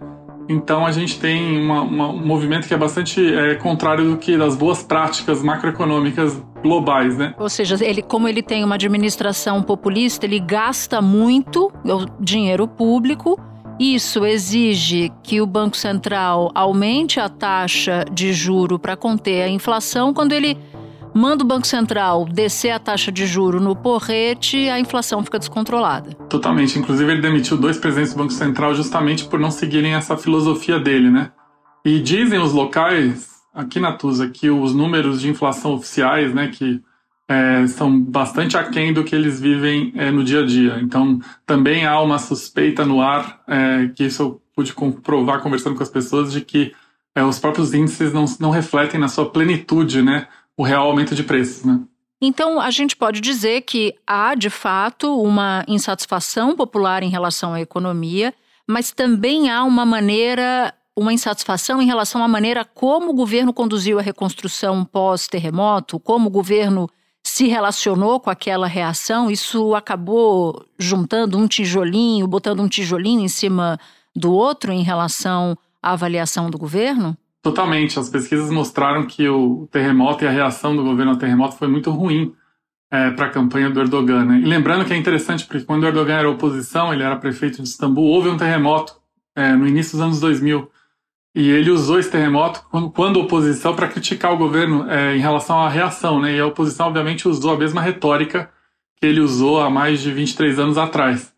Então 0.49 0.85
a 0.85 0.91
gente 0.91 1.19
tem 1.19 1.61
uma, 1.63 1.81
uma, 1.81 2.09
um 2.09 2.25
movimento 2.25 2.67
que 2.67 2.73
é 2.73 2.77
bastante 2.77 3.33
é, 3.33 3.55
contrário 3.55 4.09
do 4.09 4.17
que 4.17 4.37
das 4.37 4.55
boas 4.55 4.83
práticas 4.83 5.41
macroeconômicas 5.41 6.41
globais, 6.61 7.17
né? 7.17 7.33
Ou 7.39 7.49
seja, 7.49 7.77
ele, 7.83 8.01
como 8.01 8.27
ele 8.27 8.43
tem 8.43 8.63
uma 8.63 8.75
administração 8.75 9.61
populista, 9.63 10.25
ele 10.25 10.39
gasta 10.39 11.01
muito 11.01 11.71
dinheiro 12.19 12.67
público. 12.67 13.39
Isso 13.79 14.25
exige 14.25 15.11
que 15.23 15.41
o 15.41 15.47
Banco 15.47 15.75
Central 15.75 16.51
aumente 16.53 17.19
a 17.19 17.27
taxa 17.27 18.05
de 18.11 18.31
juro 18.31 18.77
para 18.77 18.95
conter 18.95 19.41
a 19.43 19.49
inflação. 19.49 20.13
Quando 20.13 20.33
ele 20.33 20.55
manda 21.13 21.43
o 21.43 21.47
Banco 21.47 21.67
Central 21.67 22.25
descer 22.25 22.71
a 22.71 22.79
taxa 22.79 23.11
de 23.11 23.25
juro 23.25 23.59
no 23.59 23.75
porrete, 23.75 24.69
a 24.69 24.79
inflação 24.79 25.23
fica 25.23 25.39
descontrolada. 25.39 26.13
Totalmente. 26.29 26.77
Inclusive, 26.77 27.11
ele 27.11 27.21
demitiu 27.21 27.57
dois 27.57 27.77
presidentes 27.77 28.13
do 28.13 28.17
Banco 28.17 28.33
Central 28.33 28.73
justamente 28.73 29.25
por 29.25 29.39
não 29.39 29.51
seguirem 29.51 29.93
essa 29.93 30.17
filosofia 30.17 30.79
dele, 30.79 31.09
né? 31.09 31.31
E 31.83 31.99
dizem 31.99 32.39
os 32.39 32.53
locais, 32.53 33.29
aqui 33.53 33.79
na 33.79 33.93
Tusa, 33.93 34.29
que 34.29 34.49
os 34.49 34.73
números 34.73 35.21
de 35.21 35.29
inflação 35.29 35.73
oficiais, 35.73 36.33
né, 36.33 36.47
que 36.47 36.81
é, 37.27 37.65
são 37.67 37.99
bastante 37.99 38.57
aquém 38.57 38.93
do 38.93 39.03
que 39.03 39.15
eles 39.15 39.39
vivem 39.39 39.93
é, 39.95 40.11
no 40.11 40.23
dia 40.23 40.41
a 40.41 40.45
dia. 40.45 40.79
Então, 40.81 41.19
também 41.45 41.85
há 41.85 41.99
uma 42.01 42.19
suspeita 42.19 42.85
no 42.85 43.01
ar, 43.01 43.41
é, 43.47 43.89
que 43.95 44.03
isso 44.03 44.21
eu 44.21 44.41
pude 44.55 44.73
comprovar 44.73 45.41
conversando 45.41 45.75
com 45.75 45.83
as 45.83 45.89
pessoas, 45.89 46.31
de 46.31 46.41
que 46.41 46.73
é, 47.15 47.23
os 47.23 47.39
próprios 47.39 47.73
índices 47.73 48.13
não, 48.13 48.25
não 48.39 48.49
refletem 48.51 48.99
na 48.99 49.07
sua 49.07 49.29
plenitude, 49.29 50.01
né, 50.01 50.27
o 50.61 50.63
real 50.63 50.87
aumento 50.87 51.15
de 51.15 51.23
preços, 51.23 51.65
né? 51.65 51.79
Então, 52.21 52.61
a 52.61 52.69
gente 52.69 52.95
pode 52.95 53.19
dizer 53.19 53.61
que 53.61 53.95
há, 54.05 54.35
de 54.35 54.49
fato, 54.49 55.19
uma 55.19 55.65
insatisfação 55.67 56.55
popular 56.55 57.01
em 57.01 57.09
relação 57.09 57.53
à 57.53 57.59
economia, 57.59 58.31
mas 58.67 58.91
também 58.91 59.49
há 59.49 59.63
uma 59.63 59.83
maneira, 59.83 60.71
uma 60.95 61.11
insatisfação 61.11 61.81
em 61.81 61.87
relação 61.87 62.23
à 62.23 62.27
maneira 62.27 62.63
como 62.63 63.09
o 63.09 63.15
governo 63.15 63.51
conduziu 63.51 63.97
a 63.97 64.03
reconstrução 64.03 64.85
pós-terremoto, 64.85 65.99
como 65.99 66.27
o 66.27 66.31
governo 66.31 66.87
se 67.23 67.47
relacionou 67.47 68.19
com 68.19 68.29
aquela 68.29 68.67
reação. 68.67 69.31
Isso 69.31 69.73
acabou 69.73 70.63
juntando 70.77 71.39
um 71.39 71.47
tijolinho, 71.47 72.27
botando 72.27 72.59
um 72.61 72.67
tijolinho 72.67 73.21
em 73.21 73.27
cima 73.27 73.79
do 74.15 74.31
outro 74.31 74.71
em 74.71 74.83
relação 74.83 75.57
à 75.81 75.93
avaliação 75.93 76.51
do 76.51 76.57
governo? 76.59 77.17
Totalmente. 77.41 77.99
As 77.99 78.09
pesquisas 78.09 78.51
mostraram 78.51 79.05
que 79.05 79.27
o 79.27 79.67
terremoto 79.71 80.23
e 80.23 80.27
a 80.27 80.31
reação 80.31 80.75
do 80.75 80.83
governo 80.83 81.13
ao 81.13 81.17
terremoto 81.17 81.55
foi 81.55 81.67
muito 81.67 81.89
ruim 81.89 82.33
é, 82.91 83.09
para 83.11 83.27
a 83.27 83.29
campanha 83.29 83.69
do 83.69 83.79
Erdogan. 83.79 84.25
Né? 84.25 84.39
E 84.39 84.45
lembrando 84.45 84.85
que 84.85 84.93
é 84.93 84.97
interessante, 84.97 85.45
porque 85.45 85.65
quando 85.65 85.83
o 85.83 85.87
Erdogan 85.87 86.17
era 86.17 86.29
oposição, 86.29 86.93
ele 86.93 87.03
era 87.03 87.15
prefeito 87.15 87.61
de 87.61 87.67
Istambul, 87.67 88.05
houve 88.05 88.29
um 88.29 88.37
terremoto 88.37 88.95
é, 89.35 89.53
no 89.53 89.67
início 89.67 89.93
dos 89.93 90.01
anos 90.01 90.19
2000. 90.19 90.69
E 91.33 91.49
ele 91.49 91.71
usou 91.71 91.97
esse 91.97 92.11
terremoto 92.11 92.61
quando, 92.69 92.91
quando 92.91 93.19
oposição 93.19 93.73
para 93.73 93.87
criticar 93.87 94.33
o 94.33 94.37
governo 94.37 94.89
é, 94.89 95.15
em 95.15 95.19
relação 95.19 95.59
à 95.59 95.69
reação. 95.69 96.19
Né? 96.19 96.35
E 96.35 96.39
a 96.39 96.45
oposição, 96.45 96.87
obviamente, 96.87 97.27
usou 97.27 97.53
a 97.53 97.57
mesma 97.57 97.81
retórica 97.81 98.51
que 98.97 99.07
ele 99.07 99.19
usou 99.19 99.61
há 99.61 99.69
mais 99.69 100.01
de 100.01 100.11
23 100.11 100.59
anos 100.59 100.77
atrás. 100.77 101.33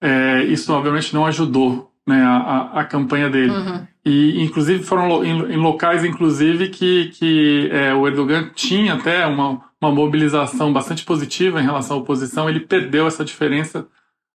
É, 0.00 0.44
isso, 0.44 0.72
obviamente, 0.72 1.12
não 1.12 1.26
ajudou 1.26 1.90
né, 2.06 2.22
a, 2.22 2.80
a, 2.80 2.84
campanha 2.84 3.28
dele. 3.28 3.50
Uhum. 3.50 3.86
E, 4.08 4.42
inclusive, 4.42 4.82
foram 4.82 5.22
em, 5.22 5.56
locais, 5.56 6.02
inclusive, 6.02 6.70
que, 6.70 7.10
que 7.10 7.68
é, 7.70 7.92
o 7.92 8.08
Erdogan 8.08 8.50
tinha 8.54 8.94
até 8.94 9.26
uma, 9.26 9.60
uma 9.78 9.92
mobilização 9.92 10.72
bastante 10.72 11.04
positiva 11.04 11.60
em 11.60 11.64
relação 11.64 11.98
à 11.98 12.00
oposição, 12.00 12.48
ele 12.48 12.60
perdeu 12.60 13.06
essa 13.06 13.22
diferença 13.22 13.86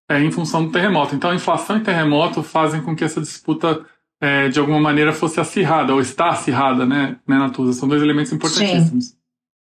é, 0.08 0.22
em 0.22 0.30
função 0.30 0.64
do 0.64 0.70
terremoto. 0.70 1.16
Então, 1.16 1.30
a 1.30 1.34
inflação 1.34 1.76
e 1.76 1.80
terremoto 1.80 2.40
fazem 2.40 2.82
com 2.82 2.94
que 2.94 3.02
essa 3.02 3.20
disputa, 3.20 3.84
é, 4.20 4.48
de 4.48 4.60
alguma 4.60 4.78
maneira, 4.78 5.12
fosse 5.12 5.40
acirrada, 5.40 5.92
ou 5.92 6.00
está 6.00 6.28
acirrada, 6.28 6.86
né, 6.86 7.16
né 7.26 7.36
Natuza? 7.36 7.72
São 7.72 7.88
dois 7.88 8.00
elementos 8.00 8.32
importantíssimos. 8.32 9.06
Sim. 9.06 9.16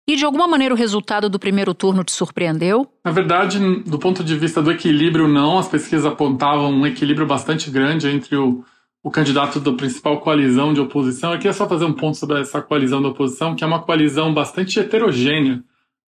E 0.08 0.15
de 0.15 0.25
alguma 0.25 0.48
maneira 0.48 0.75
o 0.75 0.77
resultado 0.77 1.27
do 1.27 1.39
primeiro 1.39 1.74
turno 1.74 2.03
te 2.03 2.12
surpreendeu? 2.12 2.86
Na 3.03 3.12
verdade, 3.12 3.58
do 3.84 3.98
ponto 3.98 4.24
de 4.24 4.38
vista 4.38 4.62
do 4.62 4.70
equilíbrio, 4.70 5.27
não. 5.27 5.58
As 5.58 5.70
pesquisas 5.70 6.05
apontavam 6.05 6.72
um 6.72 6.86
equilíbrio 6.86 7.25
bastante 7.25 7.72
grande 7.72 8.10
entre 8.10 8.36
o, 8.36 8.65
o 9.03 9.12
candidato 9.12 9.60
da 9.60 9.74
principal 9.74 10.22
coalizão 10.22 10.74
de 10.74 10.79
oposição. 10.79 11.33
Eu 11.33 11.38
queria 11.38 11.51
só 11.51 11.67
fazer 11.67 11.83
um 11.83 11.91
ponto 11.91 12.17
sobre 12.17 12.39
essa 12.39 12.62
coalizão 12.62 13.01
da 13.01 13.10
oposição, 13.10 13.53
que 13.53 13.63
é 13.63 13.67
uma 13.67 13.83
coalizão 13.83 14.33
bastante 14.33 14.79
heterogênea. 14.79 15.62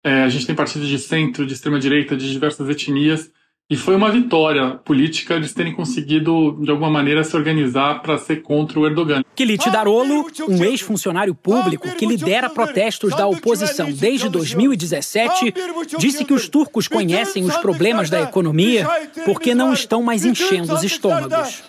É, 0.04 0.22
a 0.22 0.28
gente 0.28 0.46
tem 0.46 0.54
partidos 0.54 0.86
de 0.86 0.98
centro, 0.98 1.44
de 1.44 1.54
extrema-direita, 1.54 2.16
de 2.16 2.30
diversas 2.30 2.68
etnias. 2.68 3.32
E 3.70 3.76
foi 3.76 3.96
uma 3.96 4.10
vitória 4.10 4.72
política 4.84 5.34
eles 5.34 5.54
terem 5.54 5.72
conseguido, 5.72 6.58
de 6.60 6.70
alguma 6.70 6.90
maneira, 6.90 7.24
se 7.24 7.34
organizar 7.34 8.02
para 8.02 8.18
ser 8.18 8.42
contra 8.42 8.78
o 8.78 8.86
Erdogan. 8.86 9.22
Kilit 9.34 9.70
Darolo, 9.70 10.26
um 10.46 10.62
ex-funcionário 10.62 11.34
público 11.34 11.88
que 11.96 12.04
lidera 12.04 12.50
protestos 12.50 13.16
da 13.16 13.26
oposição 13.26 13.90
desde 13.90 14.28
2017, 14.28 15.54
disse 15.98 16.26
que 16.26 16.34
os 16.34 16.46
turcos 16.46 16.86
conhecem 16.86 17.42
os 17.42 17.56
problemas 17.56 18.10
da 18.10 18.20
economia 18.20 18.86
porque 19.24 19.54
não 19.54 19.72
estão 19.72 20.02
mais 20.02 20.26
enchendo 20.26 20.74
os 20.74 20.84
estômagos. 20.84 21.64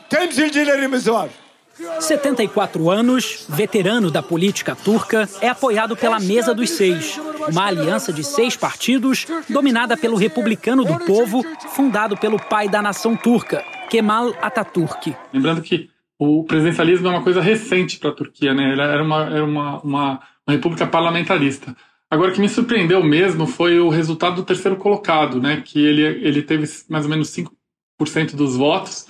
74 2.00 2.90
anos, 2.90 3.46
veterano 3.50 4.10
da 4.10 4.24
política 4.24 4.76
turca, 4.76 5.28
é 5.42 5.50
apoiado 5.50 5.96
pela 5.96 6.20
Mesa 6.20 6.54
dos 6.54 6.70
Seis, 6.70 7.20
uma 7.50 7.66
aliança 7.66 8.14
de 8.14 8.24
seis 8.24 8.56
partidos 8.56 9.28
dominada 9.50 9.98
pelo 9.98 10.16
Republicano 10.16 10.86
do 10.86 10.98
Povo, 11.06 11.44
fundado 11.74 12.16
pelo 12.16 12.40
pai 12.40 12.70
da 12.70 12.82
nação 12.82 13.16
turca, 13.16 13.64
Kemal 13.90 14.34
Atatürk. 14.42 15.16
Lembrando 15.34 15.62
que 15.62 15.90
o 16.18 16.46
presidencialismo 16.46 17.08
é 17.08 17.12
uma 17.12 17.24
coisa 17.24 17.42
recente 17.42 18.00
para 18.00 18.10
a 18.10 18.14
Turquia, 18.14 18.54
né? 18.54 18.72
Ele 18.72 18.82
era, 18.82 19.04
uma, 19.04 19.24
era 19.26 19.44
uma, 19.44 19.80
uma, 19.82 20.22
uma 20.48 20.54
república 20.54 20.88
parlamentarista. 20.88 21.76
Agora, 22.10 22.32
o 22.32 22.34
que 22.34 22.40
me 22.40 22.48
surpreendeu 22.48 23.04
mesmo 23.04 23.46
foi 23.46 23.80
o 23.80 23.90
resultado 23.90 24.38
do 24.38 24.44
terceiro 24.44 24.78
colocado, 24.78 25.42
né? 25.42 25.62
Que 25.66 25.80
ele, 25.86 26.02
ele 26.02 26.42
teve 26.42 26.66
mais 26.88 27.04
ou 27.04 27.10
menos 27.10 27.36
5% 28.00 28.36
dos 28.36 28.56
votos 28.56 29.08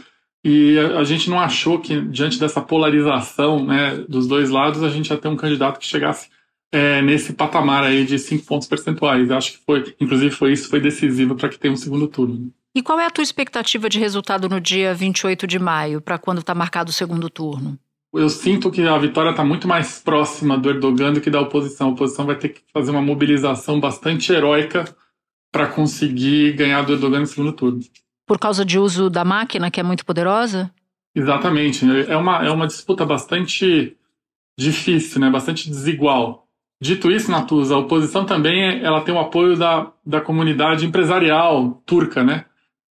e 0.48 0.78
a, 0.78 1.00
a, 1.00 1.04
gente 1.04 1.28
não 1.28 1.40
achou 1.40 1.80
que, 1.80 2.00
diante 2.02 2.40
dessa 2.40 2.62
polarização 2.62 3.66
né, 3.66 4.06
dos 4.08 4.28
dois 4.28 4.52
lados, 4.52 4.84
a 4.84 4.90
gente 4.90 5.10
ia 5.10 5.18
ter 5.18 5.28
um 5.28 5.36
candidato 5.36 5.80
que 5.80 5.88
chegasse 5.88 6.30
é, 6.72 7.02
nesse 7.02 7.34
patamar 7.34 7.84
aí 7.84 8.06
de 8.06 8.20
5 8.20 8.46
pontos 8.46 8.68
percentuais. 8.68 9.28
Eu 9.28 9.36
acho 9.36 9.54
que 9.54 9.66
foi, 9.66 9.96
inclusive, 10.00 10.30
foi 10.30 10.54
isso 10.54 10.70
foi 10.70 10.80
decisivo 10.80 11.34
para 11.34 11.50
que 11.50 11.58
tenha 11.58 11.74
um 11.74 11.78
segundo 11.78 12.08
turno. 12.08 12.54
E 12.75 12.84
qual 12.84 13.00
é 13.00 13.08
a 13.08 13.10
tua 13.10 13.24
expectativa 13.24 13.90
de 13.90 13.98
resultado 13.98 14.48
no 14.48 14.62
dia 14.62 14.94
28 14.94 15.48
de 15.48 15.58
maio, 15.58 16.00
para 16.00 16.20
quando 16.20 16.42
está 16.42 16.54
marcado 16.54 16.92
o 16.92 16.94
segundo 16.94 17.28
turno? 17.28 17.80
Eu 18.14 18.30
sinto 18.30 18.70
que 18.70 18.84
a 18.84 19.00
vitória 19.00 19.32
está 19.32 19.44
muito 19.44 19.68
mais 19.68 20.00
próxima 20.00 20.60
do 20.60 20.70
Erdogan 20.70 21.14
do 21.14 21.22
que 21.22 21.32
da 21.32 21.42
oposição. 21.42 21.88
A 21.88 21.92
oposição 21.94 22.24
vai 22.24 22.36
ter 22.36 22.50
que 22.50 22.62
fazer 22.72 22.92
uma 22.92 23.02
mobilização 23.02 23.80
bastante 23.80 24.32
heróica 24.32 24.86
para 25.52 25.66
conseguir 25.66 26.54
ganhar 26.54 26.84
do 26.84 26.94
Erdogan 26.94 27.22
no 27.22 27.25
segundo 27.25 27.52
turno 27.52 27.80
por 28.25 28.39
causa 28.39 28.65
de 28.65 28.79
uso 28.79 29.10
da 29.10 29.24
máquina, 29.24 29.70
que 29.70 29.79
é 29.79 29.84
muito 29.84 30.05
poderosa? 30.05 30.72
Exatamente. 31.13 31.86
É 32.10 32.17
uma, 32.17 32.46
é 32.46 32.50
uma 32.50 32.67
disputa 32.67 33.05
bastante 33.05 33.96
difícil, 34.58 35.22
né? 35.22 35.29
bastante 35.29 35.70
desigual. 35.70 36.48
Dito 36.82 37.10
isso, 37.10 37.32
Natuza, 37.32 37.75
a 37.75 37.79
oposição 37.79 38.25
também 38.25 38.84
ela 38.84 39.01
tem 39.01 39.13
o 39.15 39.20
apoio 39.20 39.55
da, 39.55 39.91
da 40.05 40.20
comunidade 40.20 40.86
empresarial 40.86 41.82
turca, 41.86 42.24
né? 42.24 42.46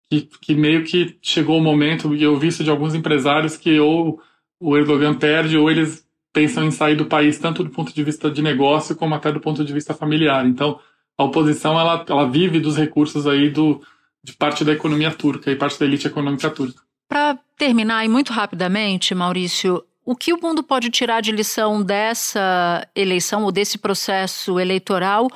Que, 0.09 0.21
que 0.41 0.55
meio 0.55 0.83
que 0.83 1.17
chegou 1.21 1.57
o 1.57 1.63
momento, 1.63 2.15
e 2.15 2.23
eu 2.23 2.37
vi 2.37 2.47
isso 2.47 2.63
de 2.63 2.69
alguns 2.69 2.95
empresários, 2.95 3.57
que 3.57 3.79
ou 3.79 4.21
o 4.59 4.77
Erdogan 4.77 5.15
perde 5.15 5.57
ou 5.57 5.69
eles 5.69 6.07
pensam 6.31 6.63
em 6.63 6.71
sair 6.71 6.95
do 6.95 7.05
país, 7.05 7.37
tanto 7.37 7.63
do 7.63 7.69
ponto 7.69 7.93
de 7.93 8.03
vista 8.03 8.31
de 8.31 8.41
negócio 8.41 8.95
como 8.95 9.15
até 9.15 9.31
do 9.31 9.39
ponto 9.39 9.63
de 9.65 9.73
vista 9.73 9.93
familiar. 9.93 10.45
Então, 10.45 10.79
a 11.17 11.23
oposição 11.25 11.79
ela, 11.79 12.03
ela 12.07 12.29
vive 12.29 12.59
dos 12.59 12.77
recursos 12.77 13.27
aí 13.27 13.49
do, 13.49 13.81
de 14.23 14.33
parte 14.33 14.63
da 14.63 14.71
economia 14.71 15.11
turca 15.11 15.51
e 15.51 15.55
parte 15.55 15.79
da 15.79 15.85
elite 15.85 16.07
econômica 16.07 16.49
turca. 16.49 16.81
Para 17.07 17.37
terminar, 17.57 18.05
e 18.05 18.07
muito 18.07 18.31
rapidamente, 18.31 19.13
Maurício, 19.13 19.83
o 20.05 20.15
que 20.15 20.33
o 20.33 20.39
mundo 20.41 20.63
pode 20.63 20.89
tirar 20.89 21.21
de 21.21 21.31
lição 21.31 21.81
dessa 21.81 22.87
eleição 22.95 23.43
ou 23.43 23.51
desse 23.51 23.77
processo 23.77 24.59
eleitoral? 24.59 25.27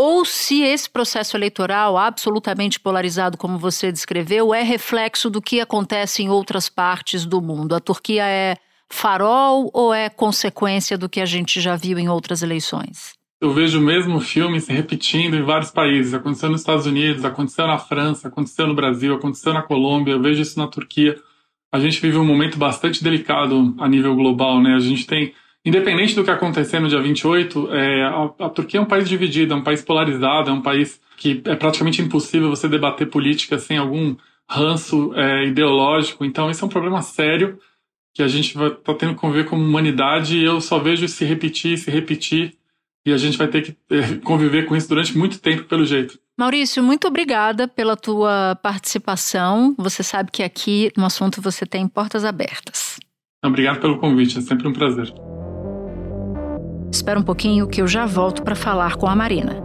ou 0.00 0.24
se 0.24 0.62
esse 0.62 0.88
processo 0.88 1.36
eleitoral 1.36 1.98
absolutamente 1.98 2.80
polarizado, 2.80 3.36
como 3.36 3.58
você 3.58 3.92
descreveu, 3.92 4.54
é 4.54 4.62
reflexo 4.62 5.28
do 5.28 5.42
que 5.42 5.60
acontece 5.60 6.22
em 6.22 6.30
outras 6.30 6.70
partes 6.70 7.26
do 7.26 7.42
mundo. 7.42 7.74
A 7.74 7.80
Turquia 7.80 8.26
é 8.26 8.56
farol 8.88 9.70
ou 9.74 9.92
é 9.92 10.08
consequência 10.08 10.96
do 10.96 11.06
que 11.06 11.20
a 11.20 11.26
gente 11.26 11.60
já 11.60 11.76
viu 11.76 11.98
em 11.98 12.08
outras 12.08 12.42
eleições? 12.42 13.12
Eu 13.40 13.52
vejo 13.54 13.78
o 13.78 13.82
mesmo 13.82 14.20
filme 14.20 14.60
se 14.60 14.72
repetindo 14.72 15.34
em 15.34 15.42
vários 15.42 15.70
países. 15.70 16.12
Aconteceu 16.12 16.50
nos 16.50 16.60
Estados 16.60 16.86
Unidos, 16.86 17.24
aconteceu 17.24 17.66
na 17.66 17.78
França, 17.78 18.28
aconteceu 18.28 18.66
no 18.66 18.74
Brasil, 18.74 19.14
aconteceu 19.14 19.54
na 19.54 19.62
Colômbia, 19.62 20.12
eu 20.12 20.20
vejo 20.20 20.42
isso 20.42 20.58
na 20.58 20.66
Turquia. 20.66 21.18
A 21.72 21.78
gente 21.78 22.00
vive 22.00 22.18
um 22.18 22.24
momento 22.24 22.58
bastante 22.58 23.02
delicado 23.02 23.74
a 23.78 23.88
nível 23.88 24.14
global, 24.14 24.60
né? 24.60 24.74
A 24.74 24.80
gente 24.80 25.06
tem 25.06 25.32
Independente 25.64 26.14
do 26.14 26.24
que 26.24 26.30
acontecer 26.30 26.80
no 26.80 26.88
dia 26.88 27.00
28, 27.00 27.74
é, 27.74 28.02
a, 28.04 28.46
a 28.46 28.48
Turquia 28.48 28.80
é 28.80 28.82
um 28.82 28.86
país 28.86 29.06
dividido, 29.06 29.52
é 29.52 29.56
um 29.56 29.62
país 29.62 29.82
polarizado, 29.82 30.48
é 30.48 30.52
um 30.52 30.62
país 30.62 30.98
que 31.18 31.42
é 31.44 31.54
praticamente 31.54 32.00
impossível 32.00 32.48
você 32.48 32.66
debater 32.66 33.10
política 33.10 33.58
sem 33.58 33.76
algum 33.76 34.16
ranço 34.48 35.12
é, 35.14 35.46
ideológico. 35.46 36.24
Então, 36.24 36.50
esse 36.50 36.62
é 36.62 36.66
um 36.66 36.70
problema 36.70 37.02
sério 37.02 37.58
que 38.14 38.22
a 38.22 38.28
gente 38.28 38.56
vai 38.56 38.68
estar 38.68 38.80
tá 38.80 38.94
tendo 38.94 39.14
que 39.14 39.20
conviver 39.20 39.44
como 39.44 39.62
humanidade 39.62 40.38
e 40.38 40.44
eu 40.44 40.62
só 40.62 40.78
vejo 40.78 41.06
se 41.06 41.26
repetir, 41.26 41.76
se 41.76 41.90
repetir 41.90 42.54
e 43.04 43.12
a 43.12 43.16
gente 43.16 43.38
vai 43.38 43.48
ter 43.48 43.62
que 43.62 43.76
é, 43.90 44.16
conviver 44.24 44.66
com 44.66 44.76
isso 44.76 44.88
durante 44.88 45.16
muito 45.16 45.40
tempo, 45.40 45.64
pelo 45.64 45.84
jeito. 45.84 46.18
Maurício, 46.38 46.82
muito 46.82 47.06
obrigada 47.06 47.68
pela 47.68 47.96
tua 47.96 48.58
participação. 48.62 49.74
Você 49.78 50.02
sabe 50.02 50.30
que 50.30 50.42
aqui 50.42 50.90
no 50.96 51.04
assunto 51.04 51.42
você 51.42 51.66
tem 51.66 51.86
portas 51.86 52.24
abertas. 52.24 52.98
Obrigado 53.44 53.80
pelo 53.80 53.98
convite, 53.98 54.38
é 54.38 54.40
sempre 54.40 54.66
um 54.66 54.72
prazer. 54.72 55.12
Espera 56.92 57.20
um 57.20 57.22
pouquinho 57.22 57.68
que 57.68 57.80
eu 57.80 57.86
já 57.86 58.04
volto 58.04 58.42
para 58.42 58.54
falar 58.54 58.96
com 58.96 59.06
a 59.06 59.14
Marina. 59.14 59.62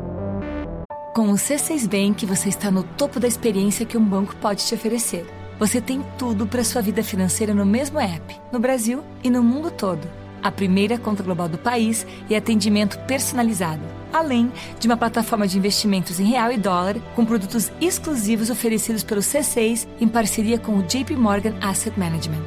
Com 1.13 1.29
o 1.29 1.35
C6 1.35 1.87
Bank, 1.87 2.25
você 2.25 2.49
está 2.49 2.69
no 2.69 2.83
topo 2.83 3.19
da 3.19 3.27
experiência 3.27 3.85
que 3.85 3.97
um 3.97 4.03
banco 4.03 4.35
pode 4.35 4.65
te 4.65 4.75
oferecer. 4.75 5.25
Você 5.57 5.79
tem 5.79 6.03
tudo 6.17 6.45
para 6.45 6.63
sua 6.63 6.81
vida 6.81 7.01
financeira 7.01 7.53
no 7.53 7.65
mesmo 7.65 7.99
app, 7.99 8.35
no 8.51 8.59
Brasil 8.59 9.01
e 9.23 9.29
no 9.29 9.41
mundo 9.41 9.71
todo. 9.71 10.24
A 10.41 10.51
primeira 10.51 10.97
conta 10.97 11.23
global 11.23 11.49
do 11.49 11.57
país 11.57 12.05
e 12.29 12.35
atendimento 12.35 12.99
personalizado, 12.99 13.81
além 14.13 14.51
de 14.79 14.87
uma 14.87 14.97
plataforma 14.97 15.47
de 15.47 15.57
investimentos 15.57 16.19
em 16.19 16.25
real 16.25 16.51
e 16.51 16.57
dólar 16.57 16.95
com 17.15 17.25
produtos 17.25 17.71
exclusivos 17.81 18.49
oferecidos 18.49 19.03
pelo 19.03 19.21
C6 19.21 19.87
em 19.99 20.07
parceria 20.07 20.59
com 20.59 20.77
o 20.77 20.83
JP 20.83 21.15
Morgan 21.15 21.55
Asset 21.61 21.99
Management. 21.99 22.43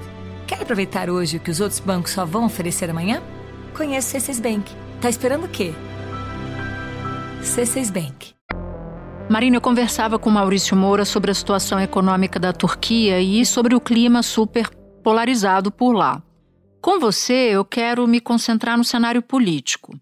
Quer 0.46 0.62
aproveitar 0.62 1.10
hoje 1.10 1.36
o 1.36 1.40
que 1.40 1.50
os 1.50 1.60
outros 1.60 1.80
bancos 1.80 2.12
só 2.12 2.24
vão 2.24 2.46
oferecer 2.46 2.88
amanhã? 2.88 3.22
Conheço 3.76 4.16
C6 4.16 4.40
Bank. 4.40 4.72
Tá 5.00 5.10
esperando 5.10 5.44
o 5.44 5.48
quê? 5.48 5.74
C6 7.42 7.92
Bank. 7.92 8.38
Marina, 9.28 9.56
eu 9.56 9.60
conversava 9.60 10.18
com 10.18 10.30
Maurício 10.30 10.74
Moura 10.74 11.04
sobre 11.04 11.30
a 11.30 11.34
situação 11.34 11.78
econômica 11.78 12.40
da 12.40 12.52
Turquia 12.52 13.20
e 13.20 13.44
sobre 13.44 13.74
o 13.74 13.80
clima 13.80 14.22
super 14.22 14.70
polarizado 15.02 15.70
por 15.70 15.92
lá. 15.92 16.22
Com 16.80 16.98
você, 16.98 17.50
eu 17.50 17.64
quero 17.64 18.06
me 18.06 18.20
concentrar 18.20 18.76
no 18.76 18.84
cenário 18.84 19.22
político. 19.22 19.92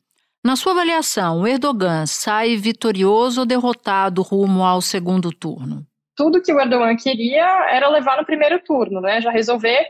Na 0.44 0.54
sua 0.54 0.72
avaliação, 0.72 1.40
o 1.40 1.46
Erdogan 1.46 2.06
sai 2.06 2.56
vitorioso 2.56 3.40
ou 3.40 3.46
derrotado 3.46 4.22
rumo 4.22 4.62
ao 4.62 4.80
segundo 4.80 5.32
turno? 5.32 5.84
Tudo 6.14 6.40
que 6.40 6.52
o 6.52 6.60
Erdogan 6.60 6.94
queria 6.96 7.44
era 7.70 7.88
levar 7.88 8.16
no 8.16 8.24
primeiro 8.24 8.62
turno, 8.62 9.00
né? 9.00 9.20
Já 9.20 9.30
resolver 9.30 9.86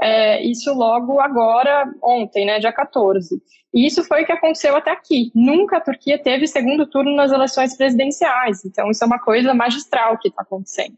é, 0.00 0.42
isso 0.42 0.72
logo 0.74 1.20
agora, 1.20 1.88
ontem, 2.02 2.46
né, 2.46 2.58
dia 2.58 2.72
14. 2.72 3.40
E 3.74 3.86
isso 3.86 4.02
foi 4.04 4.22
o 4.22 4.26
que 4.26 4.32
aconteceu 4.32 4.74
até 4.76 4.90
aqui. 4.90 5.30
Nunca 5.34 5.76
a 5.76 5.80
Turquia 5.80 6.18
teve 6.18 6.46
segundo 6.46 6.86
turno 6.86 7.14
nas 7.14 7.30
eleições 7.30 7.76
presidenciais, 7.76 8.64
então 8.64 8.90
isso 8.90 9.02
é 9.04 9.06
uma 9.06 9.18
coisa 9.18 9.54
magistral 9.54 10.18
que 10.18 10.28
está 10.28 10.42
acontecendo. 10.42 10.96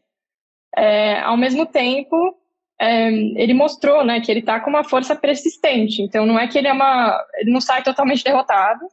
É, 0.76 1.20
ao 1.20 1.36
mesmo 1.36 1.66
tempo, 1.66 2.36
é, 2.80 3.08
ele 3.08 3.54
mostrou 3.54 4.04
né, 4.04 4.20
que 4.20 4.30
ele 4.30 4.40
está 4.40 4.60
com 4.60 4.70
uma 4.70 4.84
força 4.84 5.14
persistente, 5.14 6.02
então 6.02 6.26
não 6.26 6.38
é 6.38 6.46
que 6.46 6.58
ele, 6.58 6.68
é 6.68 6.72
uma, 6.72 7.18
ele 7.36 7.50
não 7.50 7.60
sai 7.60 7.82
totalmente 7.82 8.24
derrotado, 8.24 8.86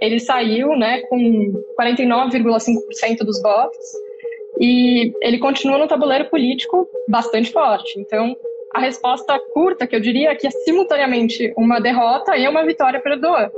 ele 0.00 0.18
saiu 0.18 0.76
né, 0.76 1.00
com 1.02 1.18
49,5% 1.80 3.18
dos 3.24 3.40
votos, 3.42 3.84
e 4.60 5.12
ele 5.20 5.38
continua 5.38 5.78
no 5.78 5.88
tabuleiro 5.88 6.26
político 6.26 6.88
bastante 7.08 7.50
forte. 7.50 7.98
Então, 7.98 8.36
a 8.72 8.80
resposta 8.80 9.38
curta, 9.52 9.86
que 9.86 9.96
eu 9.96 10.00
diria, 10.00 10.30
é 10.30 10.34
que 10.34 10.46
é 10.46 10.50
simultaneamente 10.50 11.52
uma 11.56 11.80
derrota 11.80 12.36
e 12.36 12.46
uma 12.46 12.64
vitória 12.64 13.00
para 13.00 13.12
o 13.12 13.14
Erdogan. 13.14 13.50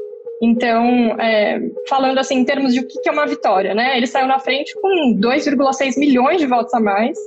Então, 0.42 1.18
é, 1.18 1.60
falando 1.88 2.18
assim 2.18 2.36
em 2.36 2.44
termos 2.44 2.74
de 2.74 2.80
o 2.80 2.86
que 2.86 3.08
é 3.08 3.12
uma 3.12 3.26
vitória, 3.26 3.74
né? 3.74 3.96
Ele 3.96 4.06
saiu 4.06 4.26
na 4.26 4.38
frente 4.38 4.74
com 4.80 5.18
2,6 5.18 5.98
milhões 5.98 6.38
de 6.38 6.46
votos 6.46 6.74
a 6.74 6.80
mais 6.80 7.18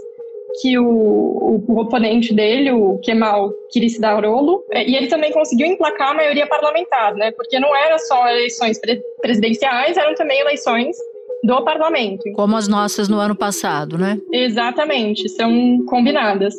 que 0.61 0.77
o, 0.77 0.85
o, 0.85 1.63
o 1.67 1.79
oponente 1.79 2.33
dele, 2.33 2.71
o 2.71 2.99
Kemal 2.99 3.51
Kılıçdaroğlu, 3.73 4.63
é, 4.71 4.89
e 4.89 4.95
ele 4.95 5.07
também 5.07 5.31
conseguiu 5.31 5.67
emplacar 5.67 6.11
a 6.11 6.13
maioria 6.13 6.47
parlamentar, 6.47 7.15
né? 7.15 7.31
Porque 7.31 7.59
não 7.59 7.75
era 7.75 7.97
só 7.97 8.27
eleições 8.29 8.79
presidenciais, 9.21 9.97
eram 9.97 10.15
também 10.15 10.39
eleições 10.39 10.95
do 11.43 11.63
parlamento. 11.63 12.23
Como 12.33 12.55
as 12.57 12.67
nossas 12.67 13.07
no 13.07 13.17
ano 13.17 13.35
passado, 13.35 13.97
né? 13.97 14.19
Exatamente, 14.31 15.29
são 15.29 15.83
combinadas. 15.85 16.53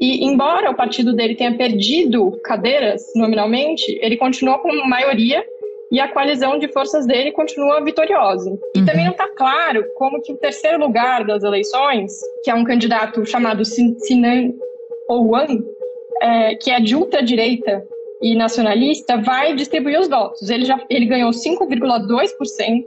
E 0.00 0.24
embora 0.24 0.70
o 0.70 0.76
partido 0.76 1.12
dele 1.12 1.34
tenha 1.34 1.56
perdido 1.56 2.40
cadeiras 2.44 3.02
nominalmente, 3.14 3.98
ele 4.00 4.16
continuou 4.16 4.58
com 4.58 4.72
maioria 4.88 5.44
e 5.92 6.00
a 6.00 6.08
coalizão 6.08 6.58
de 6.58 6.68
forças 6.68 7.06
dele 7.06 7.32
continua 7.32 7.84
vitoriosa. 7.84 8.50
E 8.74 8.78
uhum. 8.78 8.86
também 8.86 9.04
não 9.04 9.12
está 9.12 9.28
claro 9.28 9.84
como 9.94 10.22
que 10.22 10.32
o 10.32 10.38
terceiro 10.38 10.78
lugar 10.78 11.22
das 11.26 11.44
eleições, 11.44 12.18
que 12.42 12.50
é 12.50 12.54
um 12.54 12.64
candidato 12.64 13.26
chamado 13.26 13.62
Sinan 13.62 14.54
Oğan, 15.06 15.62
é, 16.22 16.54
que 16.54 16.70
é 16.70 16.80
de 16.80 16.96
ultradireita 16.96 17.86
e 18.22 18.34
nacionalista, 18.34 19.18
vai 19.18 19.54
distribuir 19.54 20.00
os 20.00 20.08
votos. 20.08 20.48
Ele 20.48 20.64
já 20.64 20.82
ele 20.88 21.04
ganhou 21.04 21.30
5,2% 21.30 22.84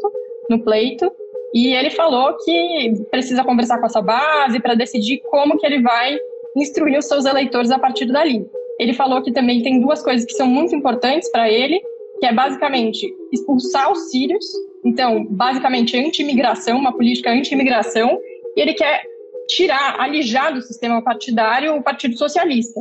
no 0.49 0.63
pleito 0.63 1.11
e 1.53 1.75
ele 1.75 1.91
falou 1.91 2.35
que 2.43 3.05
precisa 3.11 3.43
conversar 3.43 3.79
com 3.79 3.85
essa 3.85 4.01
base 4.01 4.59
para 4.59 4.73
decidir 4.73 5.21
como 5.29 5.59
que 5.59 5.65
ele 5.65 5.79
vai 5.81 6.17
instruir 6.55 6.97
os 6.97 7.05
seus 7.05 7.25
eleitores 7.25 7.69
a 7.69 7.77
partir 7.77 8.05
dali. 8.07 8.47
Ele 8.79 8.93
falou 8.93 9.21
que 9.21 9.31
também 9.31 9.61
tem 9.61 9.79
duas 9.79 10.01
coisas 10.01 10.25
que 10.25 10.33
são 10.33 10.47
muito 10.47 10.75
importantes 10.75 11.29
para 11.29 11.51
ele, 11.51 11.79
que 12.19 12.25
é 12.25 12.33
basicamente 12.33 13.13
expulsar 13.31 13.91
os 13.91 14.09
sírios, 14.09 14.45
então, 14.83 15.25
basicamente 15.25 15.97
anti-imigração, 15.97 16.77
uma 16.77 16.93
política 16.93 17.31
anti-imigração, 17.31 18.19
e 18.55 18.61
ele 18.61 18.73
quer 18.73 19.03
tirar, 19.47 19.99
alijar 19.99 20.53
do 20.53 20.61
sistema 20.61 21.03
partidário 21.03 21.75
o 21.75 21.83
Partido 21.83 22.17
Socialista. 22.17 22.79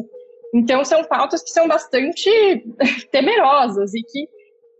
Então, 0.54 0.84
são 0.84 1.02
pautas 1.04 1.42
que 1.42 1.50
são 1.50 1.66
bastante 1.66 2.30
temerosas 3.10 3.92
e 3.94 4.02
que 4.02 4.28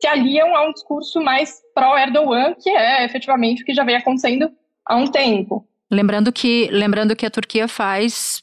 se 0.01 0.07
aliam 0.07 0.55
a 0.55 0.69
um 0.69 0.73
discurso 0.73 1.21
mais 1.21 1.61
pró-Erdogan, 1.75 2.55
que 2.61 2.71
é 2.71 3.05
efetivamente 3.05 3.63
o 3.63 3.67
que 3.67 3.75
já 3.75 3.85
vem 3.85 3.97
acontecendo 3.97 4.51
há 4.85 4.97
um 4.97 5.07
tempo. 5.07 5.67
Lembrando 5.91 6.33
que, 6.33 6.69
lembrando 6.71 7.17
que 7.17 7.27
a 7.27 7.31
Turquia 7.31 7.67
faz 7.67 8.43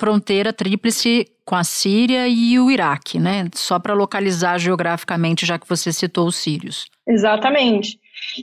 fronteira 0.00 0.52
tríplice 0.52 1.26
com 1.44 1.54
a 1.54 1.62
Síria 1.62 2.26
e 2.26 2.58
o 2.58 2.70
Iraque, 2.70 3.18
né? 3.18 3.48
Só 3.54 3.78
para 3.78 3.92
localizar 3.92 4.58
geograficamente, 4.58 5.44
já 5.44 5.58
que 5.58 5.68
você 5.68 5.92
citou 5.92 6.26
os 6.26 6.36
sírios. 6.36 6.86
Exatamente. 7.06 8.00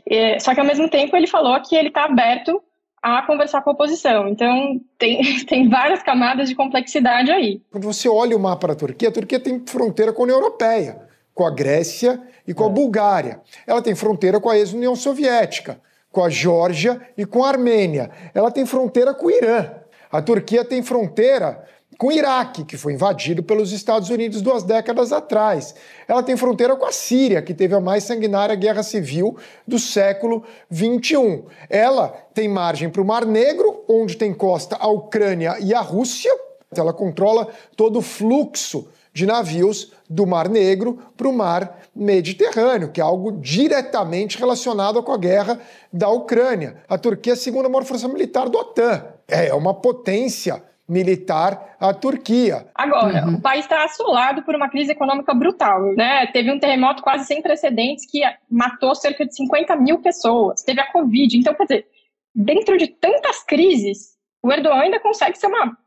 É, 0.08 0.40
só 0.40 0.54
que 0.54 0.60
ao 0.60 0.66
mesmo 0.66 0.90
tempo 0.90 1.18
ele 1.18 1.28
falou 1.28 1.60
que 1.62 1.76
ele 1.76 1.88
está 1.88 2.06
aberto 2.06 2.62
a 3.02 3.24
conversar 3.24 3.62
com 3.62 3.72
a 3.72 3.74
oposição. 3.74 4.28
Então 4.28 4.80
tem, 5.00 5.22
tem 5.46 5.68
várias 5.68 6.04
camadas 6.04 6.48
de 6.48 6.54
complexidade 6.56 7.32
aí. 7.32 7.60
Quando 7.72 7.86
você 7.86 8.08
olha 8.08 8.38
o 8.38 8.40
mapa 8.40 8.68
da 8.68 8.76
Turquia, 8.76 9.10
a 9.10 9.12
Turquia 9.12 9.40
tem 9.40 9.60
fronteira 9.66 10.14
com 10.14 10.22
a 10.22 10.26
União 10.26 10.38
Europeia 10.38 11.08
com 11.38 11.46
a 11.46 11.52
Grécia 11.52 12.20
e 12.48 12.54
com 12.54 12.64
a 12.64 12.68
é. 12.68 12.72
Bulgária. 12.72 13.42
Ela 13.68 13.80
tem 13.80 13.94
fronteira 13.94 14.40
com 14.40 14.50
a 14.50 14.58
ex-União 14.58 14.96
Soviética, 14.96 15.80
com 16.12 16.24
a 16.24 16.30
Geórgia 16.30 17.00
e 17.16 17.28
com 17.28 17.44
a 17.44 17.50
Armênia. 17.50 18.10
Ela 18.34 18.50
tem 18.50 18.66
fronteira 18.66 19.14
com 19.14 19.28
o 19.28 19.32
Irã. 19.32 19.70
A 20.18 20.22
Turquia 20.24 20.66
tem 20.66 20.82
fronteira 20.82 21.64
com 21.96 22.08
o 22.08 22.12
Iraque, 22.12 22.66
que 22.66 22.76
foi 22.76 22.92
invadido 22.94 23.44
pelos 23.44 23.72
Estados 23.72 24.10
Unidos 24.10 24.42
duas 24.42 24.64
décadas 24.64 25.14
atrás. 25.14 25.76
Ela 26.08 26.24
tem 26.24 26.36
fronteira 26.36 26.76
com 26.76 26.88
a 26.88 26.92
Síria, 26.92 27.40
que 27.40 27.54
teve 27.54 27.76
a 27.76 27.80
mais 27.80 28.04
sanguinária 28.04 28.56
guerra 28.56 28.82
civil 28.82 29.38
do 29.68 29.78
século 29.78 30.44
XXI. 30.74 31.44
Ela 31.70 32.08
tem 32.34 32.50
margem 32.50 32.90
para 32.90 33.00
o 33.00 33.06
Mar 33.06 33.28
Negro, 33.28 33.84
onde 33.88 34.18
tem 34.18 34.34
costa 34.34 34.76
a 34.80 34.88
Ucrânia 34.88 35.56
e 35.60 35.72
a 35.72 35.82
Rússia. 35.82 36.36
Ela 36.76 36.94
controla 36.94 37.50
todo 37.76 38.00
o 38.00 38.02
fluxo 38.02 38.88
de 39.14 39.28
navios 39.28 39.92
do 40.10 40.26
Mar 40.26 40.50
Negro 40.50 40.98
para 41.16 41.28
o 41.28 41.34
Mar 41.34 41.80
Mediterrâneo, 41.96 42.90
que 42.90 43.00
é 43.00 43.04
algo 43.04 43.34
diretamente 43.34 44.40
relacionado 44.40 45.04
com 45.04 45.12
a 45.12 45.18
guerra 45.18 45.60
da 45.94 46.10
Ucrânia. 46.10 46.78
A 46.90 46.98
Turquia 46.98 47.34
é 47.34 47.36
a 47.36 47.38
segunda 47.38 47.70
maior 47.70 47.86
força 47.86 48.08
militar 48.08 48.50
do 48.50 48.58
OTAN. 48.58 49.17
É 49.28 49.54
uma 49.54 49.74
potência 49.74 50.64
militar 50.88 51.76
à 51.80 51.94
Turquia. 51.94 52.68
Agora, 52.74 53.26
uhum. 53.26 53.36
o 53.36 53.42
país 53.42 53.66
está 53.66 53.84
assolado 53.84 54.42
por 54.44 54.56
uma 54.56 54.70
crise 54.70 54.92
econômica 54.92 55.34
brutal. 55.34 55.94
Né? 55.96 56.28
Teve 56.28 56.52
um 56.52 56.60
terremoto 56.60 57.04
quase 57.04 57.26
sem 57.26 57.42
precedentes 57.42 58.10
que 58.10 58.22
matou 58.50 58.96
cerca 58.96 59.26
de 59.26 59.36
50 59.36 59.76
mil 59.76 60.00
pessoas. 60.00 60.64
Teve 60.64 60.80
a 60.80 60.92
Covid. 60.92 61.38
Então, 61.38 61.54
quer 61.54 61.64
dizer, 61.64 61.88
dentro 62.34 62.78
de 62.78 62.88
tantas 62.88 63.44
crises, 63.44 64.18
o 64.42 64.52
Erdogan 64.52 64.80
ainda 64.80 65.00
consegue 65.00 65.38
ser 65.38 65.48
uma. 65.48 65.78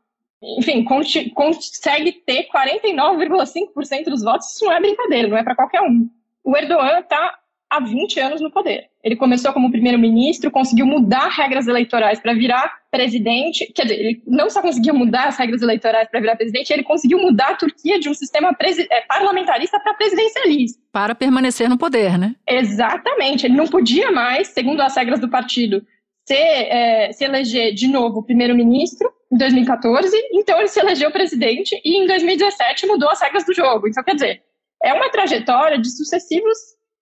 Enfim, 0.59 0.83
consegue 0.83 2.11
ter 2.11 2.47
49,5% 2.49 4.05
dos 4.05 4.23
votos. 4.23 4.53
Isso 4.53 4.65
não 4.65 4.71
é 4.71 4.79
brincadeira, 4.79 5.27
não 5.27 5.37
é 5.37 5.43
para 5.43 5.55
qualquer 5.55 5.81
um. 5.81 6.09
O 6.43 6.55
Erdogan 6.55 6.99
está 6.99 7.39
há 7.71 7.79
20 7.79 8.19
anos 8.19 8.41
no 8.41 8.51
poder. 8.51 8.89
Ele 9.01 9.15
começou 9.15 9.53
como 9.53 9.71
primeiro-ministro, 9.71 10.51
conseguiu 10.51 10.85
mudar 10.85 11.29
regras 11.29 11.67
eleitorais 11.67 12.19
para 12.19 12.33
virar 12.33 12.69
presidente. 12.91 13.71
Quer 13.73 13.83
dizer, 13.83 13.99
ele 13.99 14.23
não 14.27 14.49
só 14.49 14.61
conseguiu 14.61 14.93
mudar 14.93 15.29
as 15.29 15.37
regras 15.37 15.61
eleitorais 15.61 16.09
para 16.09 16.19
virar 16.19 16.35
presidente, 16.35 16.73
ele 16.73 16.83
conseguiu 16.83 17.17
mudar 17.19 17.51
a 17.51 17.55
Turquia 17.55 17.97
de 17.97 18.09
um 18.09 18.13
sistema 18.13 18.53
é, 18.59 19.01
parlamentarista 19.07 19.79
para 19.79 19.93
presidencialista. 19.93 20.81
Para 20.91 21.15
permanecer 21.15 21.69
no 21.69 21.77
poder, 21.77 22.17
né? 22.17 22.35
Exatamente. 22.45 23.45
Ele 23.45 23.55
não 23.55 23.67
podia 23.67 24.11
mais, 24.11 24.49
segundo 24.49 24.81
as 24.81 24.95
regras 24.95 25.21
do 25.21 25.29
partido, 25.29 25.81
ser, 26.27 26.35
é, 26.35 27.11
se 27.13 27.23
eleger 27.23 27.73
de 27.73 27.87
novo 27.87 28.21
primeiro-ministro 28.21 29.09
em 29.31 29.37
2014, 29.37 30.13
então 30.33 30.59
ele 30.59 30.67
se 30.67 30.79
elegeu 30.79 31.09
presidente 31.09 31.79
e 31.85 32.03
em 32.03 32.05
2017 32.05 32.85
mudou 32.85 33.09
as 33.09 33.21
regras 33.21 33.45
do 33.45 33.53
jogo. 33.53 33.87
Então, 33.87 34.03
quer 34.03 34.15
dizer, 34.15 34.41
é 34.83 34.93
uma 34.93 35.09
trajetória 35.09 35.79
de 35.79 35.89
sucessivos 35.89 36.57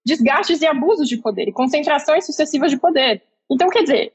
desgastes 0.06 0.62
e 0.62 0.68
abusos 0.68 1.08
de 1.08 1.18
poder 1.18 1.48
e 1.48 1.54
concentrações 1.54 2.26
sucessivas 2.26 2.72
de 2.72 2.78
poder. 2.78 3.22
Então, 3.52 3.70
quer 3.70 3.84
dizer, 3.84 4.14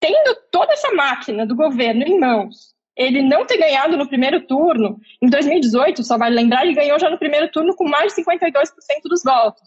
tendo 0.00 0.36
toda 0.50 0.72
essa 0.72 0.92
máquina 0.92 1.46
do 1.46 1.54
governo 1.54 2.02
em 2.02 2.18
mãos, 2.18 2.72
ele 2.96 3.22
não 3.22 3.46
ter 3.46 3.56
ganhado 3.56 3.96
no 3.96 4.08
primeiro 4.08 4.46
turno, 4.46 4.98
em 5.22 5.28
2018, 5.28 6.02
só 6.04 6.18
vale 6.18 6.34
lembrar, 6.34 6.64
ele 6.64 6.74
ganhou 6.74 6.98
já 6.98 7.08
no 7.08 7.18
primeiro 7.18 7.50
turno 7.50 7.74
com 7.74 7.88
mais 7.88 8.14
de 8.14 8.22
52% 8.22 8.68
dos 9.04 9.22
votos. 9.22 9.62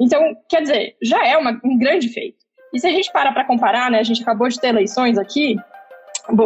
Então, 0.00 0.34
quer 0.48 0.62
dizer, 0.62 0.96
já 1.02 1.26
é 1.26 1.36
uma, 1.36 1.60
um 1.62 1.78
grande 1.78 2.08
feito. 2.08 2.38
E 2.72 2.80
se 2.80 2.86
a 2.86 2.90
gente 2.90 3.12
para 3.12 3.32
para 3.32 3.44
comparar, 3.44 3.90
né, 3.90 3.98
a 3.98 4.02
gente 4.02 4.22
acabou 4.22 4.48
de 4.48 4.58
ter 4.58 4.68
eleições 4.68 5.18
aqui, 5.18 5.56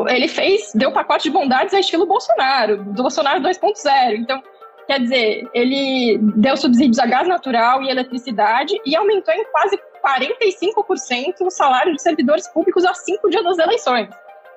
ele 0.09 0.29
fez, 0.29 0.73
deu 0.75 0.93
pacote 0.93 1.25
de 1.25 1.31
bondades 1.31 1.75
a 1.75 1.81
estilo 1.81 2.07
Bolsonaro, 2.07 2.83
do 2.83 3.03
Bolsonaro 3.03 3.41
2.0. 3.41 4.17
Então, 4.17 4.43
Quer 4.87 5.01
dizer, 5.01 5.49
ele 5.55 6.19
deu 6.37 6.57
subsídios 6.57 6.99
a 6.99 7.07
gás 7.07 7.27
natural 7.27 7.83
e 7.83 7.91
eletricidade 7.91 8.75
e 8.85 8.95
aumentou 8.95 9.33
em 9.33 9.45
quase 9.51 9.79
45% 10.05 11.47
o 11.47 11.51
salário 11.51 11.95
de 11.95 12.03
servidores 12.03 12.47
públicos 12.49 12.85
a 12.85 12.93
cinco 12.93 13.31
dias 13.31 13.43
das 13.43 13.59
eleições. 13.59 14.09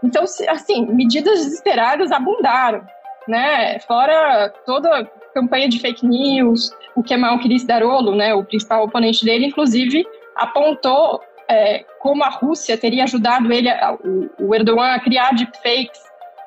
Então, 0.04 0.24
assim, 0.50 0.86
medidas 0.86 1.46
desesperadas 1.46 2.12
abundaram, 2.12 2.86
né? 3.28 3.80
Fora 3.80 4.50
toda 4.66 5.00
a 5.00 5.06
campanha 5.34 5.70
de 5.70 5.80
fake 5.80 6.06
news, 6.06 6.72
o 6.96 7.04
Kemal 7.04 7.40
Kılıçdaroğlu, 7.40 8.16
né, 8.16 8.34
o 8.34 8.44
principal 8.44 8.84
oponente 8.84 9.24
dele, 9.24 9.46
inclusive, 9.46 10.06
apontou 10.36 11.22
é, 11.48 11.86
como 12.00 12.24
a 12.24 12.30
Rússia 12.30 12.78
teria 12.78 13.04
ajudado 13.04 13.52
ele, 13.54 13.70
o, 14.04 14.48
o 14.48 14.56
Erdogan, 14.56 14.94
a 14.94 15.00
criar 15.00 15.34
deepfakes, 15.34 16.02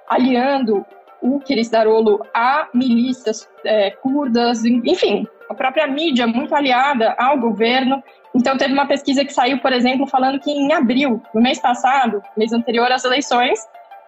aliando 0.08 0.84
o 1.22 1.40
Kılıçdaroğlu 1.40 2.26
a 2.34 2.68
milícias 2.72 3.48
é, 3.64 3.90
curdas, 3.90 4.64
enfim, 4.64 5.26
a 5.48 5.54
própria 5.54 5.86
mídia 5.86 6.26
muito 6.26 6.54
aliada 6.54 7.14
ao 7.18 7.38
governo. 7.38 8.02
Então, 8.34 8.56
teve 8.56 8.72
uma 8.72 8.86
pesquisa 8.86 9.24
que 9.24 9.32
saiu, 9.32 9.58
por 9.58 9.72
exemplo, 9.72 10.06
falando 10.06 10.38
que 10.38 10.50
em 10.50 10.72
abril, 10.72 11.20
no 11.34 11.40
mês 11.40 11.58
passado, 11.58 12.22
mês 12.36 12.52
anterior 12.52 12.90
às 12.90 13.04
eleições, 13.04 13.58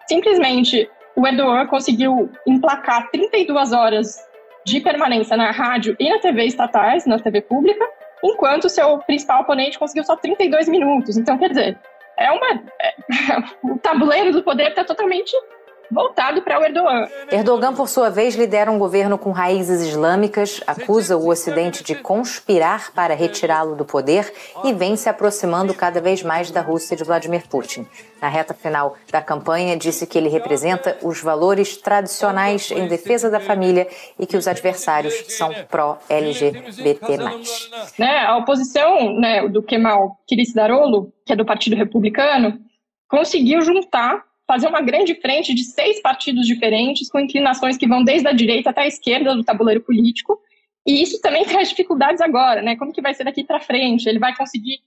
simplesmente 0.07 0.89
o 1.15 1.27
Erdogan 1.27 1.67
conseguiu 1.67 2.31
emplacar 2.47 3.09
32 3.11 3.73
horas 3.73 4.17
de 4.65 4.79
permanência 4.79 5.35
na 5.35 5.51
rádio 5.51 5.95
e 5.99 6.09
na 6.09 6.19
TV 6.19 6.45
estatais, 6.45 7.05
na 7.05 7.19
TV 7.19 7.41
pública, 7.41 7.85
enquanto 8.23 8.69
seu 8.69 8.99
principal 8.99 9.41
oponente 9.41 9.77
conseguiu 9.77 10.05
só 10.05 10.15
32 10.15 10.69
minutos. 10.69 11.17
Então, 11.17 11.37
quer 11.37 11.49
dizer, 11.49 11.77
é 12.17 12.31
uma. 12.31 12.63
É, 12.81 12.93
o 13.63 13.77
tabuleiro 13.77 14.31
do 14.31 14.43
poder 14.43 14.69
está 14.69 14.83
totalmente 14.83 15.35
voltado 15.91 16.41
para 16.41 16.59
o 16.59 16.63
Erdogan. 16.63 17.07
Erdogan, 17.31 17.73
por 17.73 17.87
sua 17.87 18.09
vez, 18.09 18.35
lidera 18.35 18.71
um 18.71 18.79
governo 18.79 19.17
com 19.17 19.31
raízes 19.31 19.81
islâmicas, 19.81 20.61
acusa 20.65 21.17
o 21.17 21.29
Ocidente 21.29 21.83
de 21.83 21.95
conspirar 21.95 22.91
para 22.93 23.13
retirá-lo 23.13 23.75
do 23.75 23.85
poder 23.85 24.31
e 24.63 24.73
vem 24.73 24.95
se 24.95 25.09
aproximando 25.09 25.73
cada 25.73 26.01
vez 26.01 26.23
mais 26.23 26.51
da 26.51 26.61
Rússia 26.61 26.95
de 26.95 27.03
Vladimir 27.03 27.47
Putin. 27.47 27.87
Na 28.21 28.29
reta 28.29 28.53
final 28.53 28.95
da 29.11 29.21
campanha, 29.21 29.75
disse 29.75 30.07
que 30.07 30.17
ele 30.17 30.29
representa 30.29 30.97
os 31.01 31.21
valores 31.21 31.77
tradicionais 31.77 32.71
em 32.71 32.87
defesa 32.87 33.29
da 33.29 33.39
família 33.39 33.87
e 34.17 34.25
que 34.25 34.37
os 34.37 34.47
adversários 34.47 35.13
são 35.29 35.53
pró-LGBT+. 35.69 37.17
Né, 37.99 38.19
a 38.19 38.37
oposição 38.37 39.19
né, 39.19 39.47
do 39.49 39.61
Kemal 39.61 40.17
Kılıçdaroğlu, 40.29 41.11
que 41.25 41.33
é 41.33 41.35
do 41.35 41.45
Partido 41.45 41.75
Republicano, 41.75 42.59
conseguiu 43.09 43.61
juntar 43.61 44.23
fazer 44.47 44.67
uma 44.67 44.81
grande 44.81 45.15
frente 45.15 45.53
de 45.53 45.63
seis 45.63 46.01
partidos 46.01 46.45
diferentes, 46.45 47.09
com 47.09 47.19
inclinações 47.19 47.77
que 47.77 47.87
vão 47.87 48.03
desde 48.03 48.27
a 48.27 48.33
direita 48.33 48.69
até 48.69 48.81
a 48.81 48.87
esquerda 48.87 49.35
do 49.35 49.43
tabuleiro 49.43 49.81
político. 49.81 50.39
E 50.85 51.01
isso 51.01 51.21
também 51.21 51.43
traz 51.45 51.69
dificuldades 51.69 52.21
agora, 52.21 52.61
né? 52.61 52.75
Como 52.75 52.91
que 52.91 53.01
vai 53.01 53.13
ser 53.13 53.23
daqui 53.23 53.43
para 53.43 53.59
frente? 53.59 54.07
Ele 54.07 54.19
vai 54.19 54.35
conseguir 54.35 54.79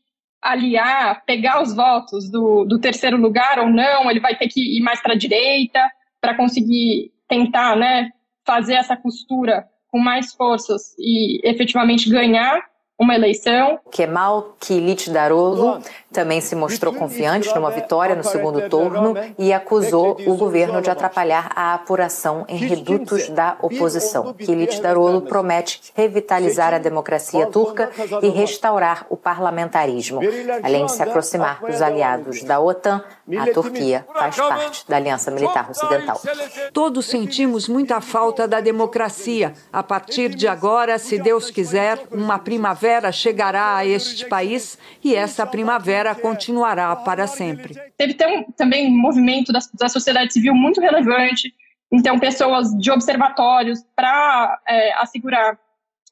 aliar, 0.43 1.25
pegar 1.25 1.63
os 1.63 1.75
votos 1.75 2.31
do, 2.31 2.65
do 2.65 2.79
terceiro 2.79 3.17
lugar 3.17 3.59
ou 3.59 3.69
não? 3.69 4.11
Ele 4.11 4.21
vai 4.21 4.37
ter 4.37 4.49
que 4.49 4.79
ir 4.79 4.81
mais 4.81 5.01
para 5.01 5.15
a 5.15 5.19
direita 5.19 5.81
para 6.21 6.35
conseguir 6.35 7.13
tentar, 7.29 7.77
né, 7.77 8.11
fazer 8.45 8.75
essa 8.75 8.97
costura 8.97 9.67
com 9.89 9.99
mais 9.99 10.33
forças 10.33 10.95
e 10.99 11.41
efetivamente 11.49 12.09
ganhar 12.09 12.63
uma 12.99 13.15
eleição. 13.15 13.79
Kemal 13.91 14.57
Kılıçdaroğlu 14.59 15.83
também 16.13 16.41
se 16.41 16.57
mostrou 16.57 16.95
confiante 16.95 17.55
numa 17.55 17.71
vitória 17.71 18.17
no 18.17 18.25
segundo 18.25 18.71
turno 18.71 19.15
e 19.39 19.53
acusou 19.53 20.17
o 20.27 20.35
governo 20.35 20.81
de 20.81 20.89
atrapalhar 20.89 21.51
a 21.55 21.75
apuração 21.75 22.47
em 22.49 22.57
redutos 22.57 23.29
da 23.29 23.59
oposição. 23.61 24.33
Kılıçdaroğlu 24.33 25.23
promete 25.23 25.93
revitalizar 25.95 26.73
a 26.73 26.79
democracia 26.79 27.47
turca 27.47 27.91
e 28.23 28.29
restaurar 28.29 29.07
o 29.11 29.17
parlamentarismo. 29.17 30.21
Além 30.63 30.87
de 30.87 30.93
se 30.93 31.03
aproximar 31.03 31.61
dos 31.61 31.83
aliados 31.83 32.43
da 32.43 32.61
OTAN, 32.61 33.05
a 33.39 33.53
Turquia 33.53 34.07
faz 34.15 34.37
parte 34.37 34.89
da 34.89 34.97
Aliança 34.97 35.31
Militar 35.31 35.71
Ocidental. 35.71 36.19
Todos 36.73 37.07
sentimos 37.07 37.69
muita 37.69 38.01
falta 38.01 38.49
da 38.49 38.61
democracia. 38.61 39.53
A 39.71 39.83
partir 39.83 40.31
de 40.35 40.49
agora, 40.49 40.99
se 40.99 41.19
Deus 41.19 41.51
quiser, 41.51 42.01
uma 42.11 42.39
primavera 42.39 42.86
chegará 43.13 43.77
a 43.77 43.87
este 43.87 44.27
país 44.27 44.79
e 45.03 45.15
essa 45.15 45.47
primavera 45.47 46.15
continuará 46.15 46.95
para 46.97 47.27
sempre. 47.27 47.75
Teve 47.97 48.15
também 48.57 48.89
um 48.89 48.99
movimento 48.99 49.53
da, 49.53 49.61
da 49.79 49.89
sociedade 49.89 50.33
civil 50.33 50.55
muito 50.55 50.81
relevante, 50.81 51.53
então 51.93 52.19
pessoas 52.19 52.71
de 52.79 52.91
observatórios 52.91 53.81
para 53.95 54.61
é, 54.69 54.93
assegurar 55.01 55.59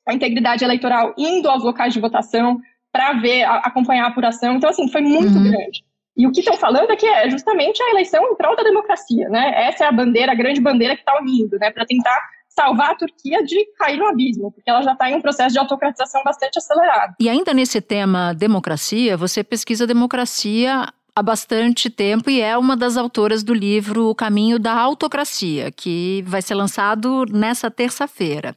a 0.06 0.12
integridade 0.12 0.64
eleitoral 0.64 1.14
indo 1.16 1.48
aos 1.48 1.64
locais 1.64 1.92
de 1.92 2.00
votação 2.00 2.60
para 2.92 3.14
ver, 3.14 3.42
a, 3.42 3.56
acompanhar 3.56 4.04
a 4.04 4.08
apuração. 4.08 4.54
Então, 4.54 4.70
assim, 4.70 4.88
foi 4.88 5.00
muito 5.00 5.36
uhum. 5.36 5.50
grande. 5.50 5.84
E 6.16 6.26
o 6.26 6.32
que 6.32 6.40
estão 6.40 6.56
falando 6.56 6.92
é 6.92 6.96
que 6.96 7.06
é 7.06 7.28
justamente 7.28 7.82
a 7.82 7.90
eleição 7.90 8.24
em 8.24 8.36
prol 8.36 8.54
da 8.54 8.62
democracia, 8.62 9.28
né? 9.28 9.66
Essa 9.66 9.84
é 9.84 9.88
a 9.88 9.92
bandeira, 9.92 10.30
a 10.30 10.34
grande 10.36 10.60
bandeira 10.60 10.94
que 10.94 11.02
está 11.02 11.18
unindo, 11.18 11.58
né? 11.58 11.72
Para 11.72 11.84
tentar 11.84 12.16
salvar 12.58 12.92
a 12.92 12.94
Turquia 12.94 13.44
de 13.44 13.66
cair 13.76 13.98
no 13.98 14.06
abismo, 14.06 14.52
porque 14.52 14.70
ela 14.70 14.82
já 14.82 14.92
está 14.92 15.10
em 15.10 15.14
um 15.14 15.20
processo 15.20 15.52
de 15.52 15.58
autocratização 15.58 16.22
bastante 16.24 16.58
acelerado. 16.58 17.14
E 17.20 17.28
ainda 17.28 17.52
nesse 17.52 17.80
tema 17.80 18.32
democracia, 18.32 19.16
você 19.16 19.42
pesquisa 19.42 19.86
democracia 19.86 20.88
há 21.14 21.22
bastante 21.22 21.90
tempo 21.90 22.28
e 22.30 22.40
é 22.40 22.56
uma 22.56 22.76
das 22.76 22.96
autoras 22.96 23.42
do 23.42 23.54
livro 23.54 24.08
O 24.08 24.14
Caminho 24.14 24.58
da 24.58 24.72
Autocracia, 24.72 25.70
que 25.70 26.24
vai 26.26 26.42
ser 26.42 26.54
lançado 26.54 27.24
nessa 27.30 27.70
terça-feira. 27.70 28.54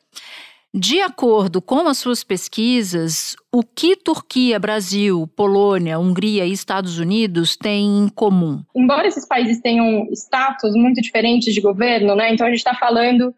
De 0.73 1.01
acordo 1.01 1.61
com 1.61 1.87
as 1.87 1.97
suas 1.97 2.23
pesquisas, 2.23 3.35
o 3.51 3.63
que 3.63 3.95
Turquia, 3.95 4.59
Brasil, 4.59 5.25
Polônia, 5.35 5.97
Hungria 5.97 6.45
e 6.45 6.51
Estados 6.51 6.99
Unidos 6.99 7.55
têm 7.55 8.03
em 8.03 8.09
comum? 8.09 8.61
Embora 8.75 9.07
esses 9.07 9.25
países 9.25 9.61
tenham 9.61 10.07
status 10.11 10.75
muito 10.75 11.01
diferentes 11.01 11.53
de 11.53 11.61
governo, 11.61 12.15
né? 12.15 12.31
Então 12.33 12.45
a 12.45 12.49
gente 12.49 12.59
está 12.59 12.75
falando 12.75 13.33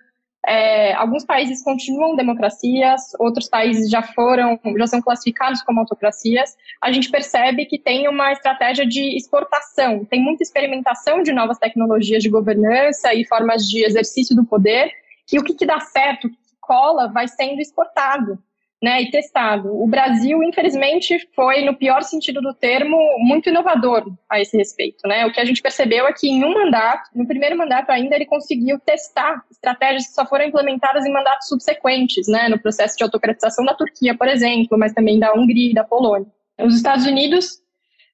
é, 0.46 0.94
alguns 0.94 1.26
países 1.26 1.64
continuam 1.64 2.16
democracias, 2.16 3.02
outros 3.20 3.50
países 3.50 3.90
já 3.90 4.02
foram, 4.02 4.60
já 4.78 4.88
são 4.88 5.02
classificados 5.02 5.62
como 5.64 5.82
autocracias. 5.82 6.56
A 6.82 6.92
gente 6.92 7.12
percebe 7.12 7.66
que 7.66 7.78
tem 7.78 8.08
uma 8.08 8.32
estratégia 8.32 8.86
de 8.86 9.18
exportação, 9.18 10.06
tem 10.06 10.22
muita 10.22 10.44
experimentação 10.44 11.22
de 11.22 11.34
novas 11.34 11.58
tecnologias 11.58 12.24
de 12.24 12.30
governança 12.30 13.14
e 13.14 13.26
formas 13.26 13.64
de 13.64 13.84
exercício 13.86 14.36
do 14.36 14.46
poder. 14.46 14.92
E 15.32 15.38
o 15.38 15.44
que, 15.44 15.54
que 15.54 15.66
dá 15.66 15.80
certo, 15.80 16.28
o 16.28 16.30
que 16.30 16.38
cola, 16.60 17.12
vai 17.12 17.28
sendo 17.28 17.60
exportado. 17.60 18.40
Né, 18.82 19.02
e 19.02 19.12
testado. 19.12 19.70
O 19.70 19.86
Brasil, 19.86 20.42
infelizmente, 20.42 21.28
foi, 21.36 21.64
no 21.66 21.76
pior 21.76 22.02
sentido 22.02 22.42
do 22.42 22.54
termo, 22.54 22.98
muito 23.20 23.50
inovador 23.50 24.06
a 24.30 24.40
esse 24.40 24.56
respeito. 24.56 25.06
Né? 25.06 25.26
O 25.26 25.34
que 25.34 25.40
a 25.40 25.46
gente 25.46 25.62
percebeu 25.62 26.08
é 26.08 26.14
que 26.14 26.30
em 26.30 26.44
um 26.46 26.54
mandato, 26.54 27.10
no 27.14 27.28
primeiro 27.28 27.58
mandato 27.58 27.90
ainda, 27.90 28.16
ele 28.16 28.26
conseguiu 28.26 28.80
testar 28.80 29.44
estratégias 29.52 30.08
que 30.08 30.14
só 30.14 30.26
foram 30.26 30.46
implementadas 30.46 31.06
em 31.06 31.12
mandatos 31.12 31.48
subsequentes, 31.48 32.28
né, 32.28 32.48
no 32.48 32.60
processo 32.60 32.96
de 32.98 33.04
autocratização 33.04 33.66
da 33.66 33.74
Turquia, 33.74 34.18
por 34.18 34.28
exemplo, 34.28 34.78
mas 34.78 34.94
também 34.94 35.20
da 35.20 35.34
Hungria 35.34 35.72
e 35.72 35.74
da 35.74 35.84
Polônia. 35.84 36.28
Os 36.62 36.76
Estados 36.76 37.06
Unidos 37.06 37.60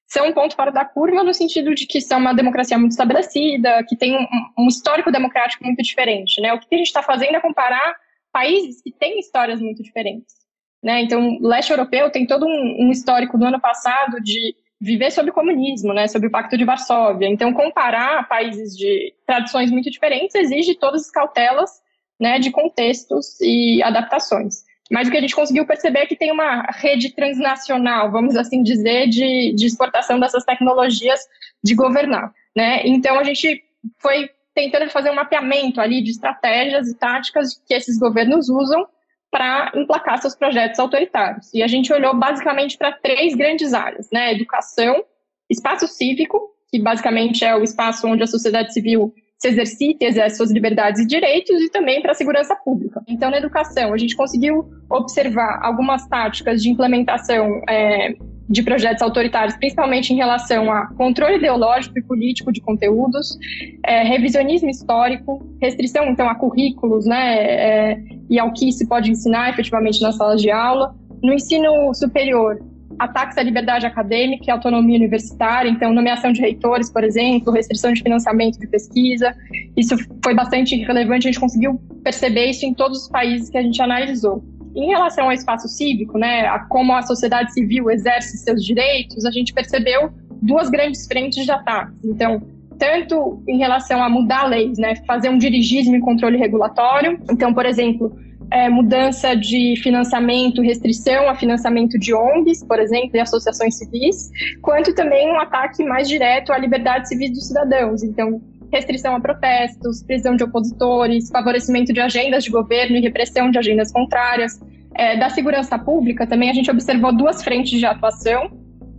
são 0.06 0.28
um 0.28 0.32
ponto 0.32 0.54
fora 0.54 0.70
da 0.70 0.84
curva 0.84 1.22
no 1.24 1.34
sentido 1.34 1.74
de 1.74 1.86
que 1.86 2.00
são 2.00 2.18
uma 2.18 2.32
democracia 2.32 2.78
muito 2.78 2.92
estabelecida, 2.92 3.84
que 3.88 3.96
tem 3.96 4.16
um, 4.16 4.26
um 4.58 4.68
histórico 4.68 5.10
democrático 5.10 5.64
muito 5.64 5.82
diferente. 5.82 6.40
Né? 6.40 6.52
O 6.52 6.60
que 6.60 6.74
a 6.74 6.78
gente 6.78 6.86
está 6.86 7.02
fazendo 7.02 7.36
é 7.36 7.40
comparar 7.40 7.96
países 8.32 8.82
que 8.82 8.92
têm 8.92 9.18
histórias 9.18 9.60
muito 9.60 9.82
diferentes. 9.82 10.45
Né? 10.86 11.02
Então, 11.02 11.38
o 11.40 11.48
leste 11.48 11.70
europeu 11.72 12.08
tem 12.10 12.24
todo 12.24 12.46
um, 12.46 12.86
um, 12.86 12.90
histórico 12.92 13.36
do 13.36 13.44
ano 13.44 13.60
passado 13.60 14.22
de 14.22 14.54
viver 14.80 15.10
sob 15.10 15.30
o 15.30 15.32
comunismo, 15.32 15.92
né? 15.92 16.06
sob 16.06 16.28
o 16.28 16.30
Pacto 16.30 16.56
de 16.56 16.64
Varsóvia. 16.64 17.26
Então, 17.26 17.52
comparar 17.52 18.28
países 18.28 18.76
de 18.76 19.12
tradições 19.26 19.68
muito 19.68 19.90
diferentes 19.90 20.36
exige 20.36 20.76
todas 20.76 21.02
as 21.02 21.10
cautelas 21.10 21.72
né, 22.20 22.38
de 22.38 22.52
contextos 22.52 23.36
e 23.40 23.82
adaptações. 23.82 24.62
Mas 24.88 25.08
o 25.08 25.10
que 25.10 25.16
a 25.16 25.20
gente 25.20 25.34
conseguiu 25.34 25.66
perceber 25.66 25.98
é 25.98 26.06
que 26.06 26.14
tem 26.14 26.30
uma 26.30 26.62
rede 26.70 27.12
transnacional, 27.12 28.12
vamos 28.12 28.36
assim 28.36 28.62
dizer, 28.62 29.08
de, 29.08 29.54
de 29.56 29.66
exportação 29.66 30.20
dessas 30.20 30.44
tecnologias 30.44 31.18
de 31.64 31.74
governar. 31.74 32.32
Né? 32.54 32.86
Então, 32.86 33.18
a 33.18 33.24
gente 33.24 33.60
foi 33.98 34.30
tentando 34.54 34.88
fazer 34.88 35.10
um 35.10 35.16
mapeamento 35.16 35.80
ali 35.80 36.00
de 36.00 36.12
estratégias 36.12 36.88
e 36.88 36.96
táticas 36.96 37.60
que 37.66 37.74
esses 37.74 37.98
governos 37.98 38.48
usam 38.48 38.86
para 39.30 39.72
emplacar 39.74 40.18
seus 40.18 40.34
projetos 40.34 40.78
autoritários. 40.78 41.52
E 41.52 41.62
a 41.62 41.66
gente 41.66 41.92
olhou 41.92 42.14
basicamente 42.16 42.78
para 42.78 42.92
três 42.92 43.34
grandes 43.34 43.74
áreas, 43.74 44.08
né? 44.12 44.32
Educação, 44.32 45.04
espaço 45.50 45.86
cívico, 45.86 46.50
que 46.70 46.80
basicamente 46.80 47.44
é 47.44 47.54
o 47.54 47.62
espaço 47.62 48.06
onde 48.06 48.22
a 48.22 48.26
sociedade 48.26 48.72
civil 48.72 49.14
se 49.38 49.48
exercita 49.48 50.04
e 50.04 50.08
exerce 50.08 50.36
suas 50.36 50.50
liberdades 50.50 51.02
e 51.02 51.06
direitos, 51.06 51.60
e 51.60 51.70
também 51.70 52.00
para 52.00 52.12
a 52.12 52.14
segurança 52.14 52.56
pública. 52.56 53.02
Então, 53.06 53.30
na 53.30 53.38
educação, 53.38 53.92
a 53.92 53.98
gente 53.98 54.16
conseguiu 54.16 54.68
observar 54.90 55.60
algumas 55.62 56.06
táticas 56.06 56.62
de 56.62 56.70
implementação 56.70 57.60
é, 57.68 58.14
de 58.48 58.62
projetos 58.62 59.02
autoritários, 59.02 59.56
principalmente 59.56 60.12
em 60.12 60.16
relação 60.16 60.70
a 60.70 60.86
controle 60.94 61.36
ideológico 61.36 61.98
e 61.98 62.02
político 62.02 62.52
de 62.52 62.60
conteúdos, 62.60 63.36
é, 63.84 64.04
revisionismo 64.04 64.70
histórico, 64.70 65.44
restrição, 65.60 66.06
então, 66.06 66.28
a 66.28 66.34
currículos, 66.34 67.06
né, 67.06 67.36
é, 67.36 67.98
e 68.30 68.38
ao 68.38 68.52
que 68.52 68.72
se 68.72 68.88
pode 68.88 69.10
ensinar 69.10 69.50
efetivamente 69.50 70.00
nas 70.00 70.16
salas 70.16 70.40
de 70.40 70.50
aula. 70.50 70.94
No 71.22 71.32
ensino 71.32 71.92
superior, 71.94 72.58
ataques 72.98 73.36
à 73.38 73.42
liberdade 73.42 73.86
acadêmica 73.86 74.44
e 74.46 74.50
autonomia 74.50 74.96
universitária, 74.96 75.68
então, 75.68 75.92
nomeação 75.92 76.32
de 76.32 76.40
reitores, 76.40 76.90
por 76.90 77.04
exemplo, 77.04 77.52
restrição 77.52 77.92
de 77.92 78.02
financiamento 78.02 78.58
de 78.58 78.66
pesquisa. 78.66 79.34
Isso 79.76 79.96
foi 80.22 80.34
bastante 80.34 80.76
relevante, 80.76 81.28
a 81.28 81.30
gente 81.30 81.40
conseguiu 81.40 81.80
perceber 82.02 82.46
isso 82.46 82.64
em 82.64 82.74
todos 82.74 83.02
os 83.02 83.08
países 83.08 83.50
que 83.50 83.58
a 83.58 83.62
gente 83.62 83.80
analisou. 83.80 84.44
Em 84.74 84.88
relação 84.88 85.26
ao 85.26 85.32
espaço 85.32 85.68
cívico, 85.68 86.18
né, 86.18 86.46
a 86.46 86.58
como 86.60 86.92
a 86.92 87.02
sociedade 87.02 87.52
civil 87.52 87.90
exerce 87.90 88.36
seus 88.38 88.62
direitos, 88.64 89.24
a 89.24 89.30
gente 89.30 89.52
percebeu 89.52 90.10
duas 90.42 90.68
grandes 90.68 91.06
frentes 91.06 91.44
de 91.44 91.50
ataques. 91.50 92.04
Então, 92.04 92.42
tanto 92.78 93.42
em 93.48 93.58
relação 93.58 94.02
a 94.02 94.08
mudar 94.08 94.44
leis, 94.44 94.78
né, 94.78 94.94
fazer 95.06 95.30
um 95.30 95.38
dirigismo 95.38 95.96
e 95.96 96.00
controle 96.00 96.36
regulatório. 96.36 97.18
Então, 97.30 97.52
por 97.54 97.64
exemplo, 97.64 98.16
é, 98.50 98.68
mudança 98.68 99.34
de 99.34 99.74
financiamento, 99.82 100.62
restrição 100.62 101.28
a 101.28 101.34
financiamento 101.34 101.98
de 101.98 102.14
ONGs, 102.14 102.64
por 102.64 102.78
exemplo, 102.78 103.10
e 103.14 103.20
associações 103.20 103.76
civis, 103.76 104.30
quanto 104.62 104.94
também 104.94 105.30
um 105.30 105.38
ataque 105.38 105.84
mais 105.84 106.08
direto 106.08 106.52
à 106.52 106.58
liberdade 106.58 107.08
civil 107.08 107.30
dos 107.30 107.48
cidadãos. 107.48 108.02
Então, 108.02 108.40
restrição 108.72 109.14
a 109.14 109.20
protestos, 109.20 110.02
prisão 110.02 110.36
de 110.36 110.44
opositores, 110.44 111.28
favorecimento 111.30 111.92
de 111.92 112.00
agendas 112.00 112.44
de 112.44 112.50
governo 112.50 112.96
e 112.96 113.00
repressão 113.00 113.50
de 113.50 113.58
agendas 113.58 113.92
contrárias. 113.92 114.60
É, 114.98 115.14
da 115.18 115.28
segurança 115.28 115.78
pública, 115.78 116.26
também 116.26 116.48
a 116.48 116.54
gente 116.54 116.70
observou 116.70 117.14
duas 117.14 117.44
frentes 117.44 117.78
de 117.78 117.84
atuação. 117.84 118.50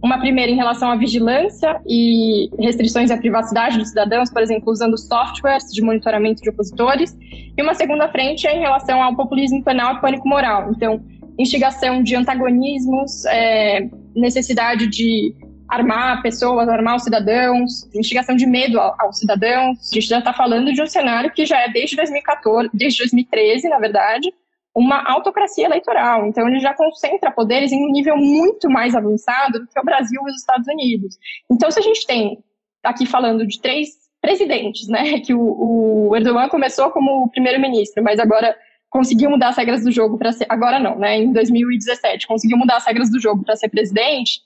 Uma 0.01 0.19
primeira 0.19 0.51
em 0.51 0.55
relação 0.55 0.91
à 0.91 0.95
vigilância 0.95 1.81
e 1.87 2.49
restrições 2.59 3.09
à 3.09 3.17
privacidade 3.17 3.77
dos 3.77 3.89
cidadãos, 3.89 4.31
por 4.31 4.41
exemplo, 4.41 4.71
usando 4.71 4.97
softwares 4.97 5.71
de 5.73 5.81
monitoramento 5.81 6.41
de 6.41 6.49
opositores. 6.49 7.17
E 7.57 7.61
uma 7.61 7.73
segunda 7.73 8.07
frente 8.09 8.47
é 8.47 8.55
em 8.55 8.59
relação 8.59 9.01
ao 9.01 9.15
populismo 9.15 9.63
penal 9.63 9.95
e 9.95 10.01
pânico 10.01 10.27
moral. 10.27 10.71
Então, 10.71 11.03
instigação 11.37 12.03
de 12.03 12.15
antagonismos, 12.15 13.25
é, 13.25 13.89
necessidade 14.15 14.87
de 14.87 15.33
armar 15.67 16.21
pessoas, 16.21 16.69
armar 16.69 16.95
os 16.95 17.03
cidadãos, 17.03 17.83
instigação 17.93 18.35
de 18.35 18.45
medo 18.45 18.79
aos 18.79 19.19
cidadãos. 19.19 19.77
A 19.91 19.95
gente 19.95 20.07
já 20.07 20.19
está 20.19 20.33
falando 20.33 20.71
de 20.73 20.81
um 20.81 20.87
cenário 20.87 21.31
que 21.31 21.45
já 21.45 21.59
é 21.59 21.69
desde 21.69 21.95
2014, 21.95 22.69
desde 22.73 22.99
2013, 22.99 23.67
na 23.67 23.79
verdade, 23.79 24.31
uma 24.77 25.03
autocracia 25.11 25.65
eleitoral. 25.65 26.27
Então, 26.27 26.47
ele 26.47 26.59
já 26.59 26.71
concentra 26.71 27.31
poderes 27.31 27.71
em 27.71 27.83
um 27.83 27.91
nível 27.91 28.15
muito 28.15 28.69
mais 28.69 28.93
avançado 28.93 29.59
do 29.59 29.67
que 29.67 29.79
o 29.79 29.83
Brasil 29.83 30.21
e 30.23 30.29
os 30.29 30.37
Estados 30.37 30.67
Unidos. 30.67 31.17
Então, 31.51 31.71
se 31.71 31.79
a 31.79 31.81
gente 31.81 32.05
tem, 32.05 32.43
aqui 32.83 33.07
falando 33.07 33.45
de 33.47 33.59
três 33.59 33.89
presidentes, 34.21 34.87
né, 34.87 35.19
que 35.19 35.33
o, 35.33 36.09
o 36.09 36.15
Erdogan 36.15 36.47
começou 36.47 36.91
como 36.91 37.27
primeiro-ministro, 37.31 38.03
mas 38.03 38.19
agora 38.19 38.55
conseguiu 38.87 39.31
mudar 39.31 39.49
as 39.49 39.57
regras 39.57 39.83
do 39.83 39.91
jogo 39.91 40.15
para 40.15 40.31
ser. 40.31 40.45
Agora 40.47 40.79
não, 40.79 40.97
né? 40.97 41.17
Em 41.17 41.33
2017, 41.33 42.27
conseguiu 42.27 42.57
mudar 42.57 42.77
as 42.77 42.85
regras 42.85 43.09
do 43.09 43.19
jogo 43.19 43.43
para 43.43 43.55
ser 43.55 43.69
presidente. 43.69 44.41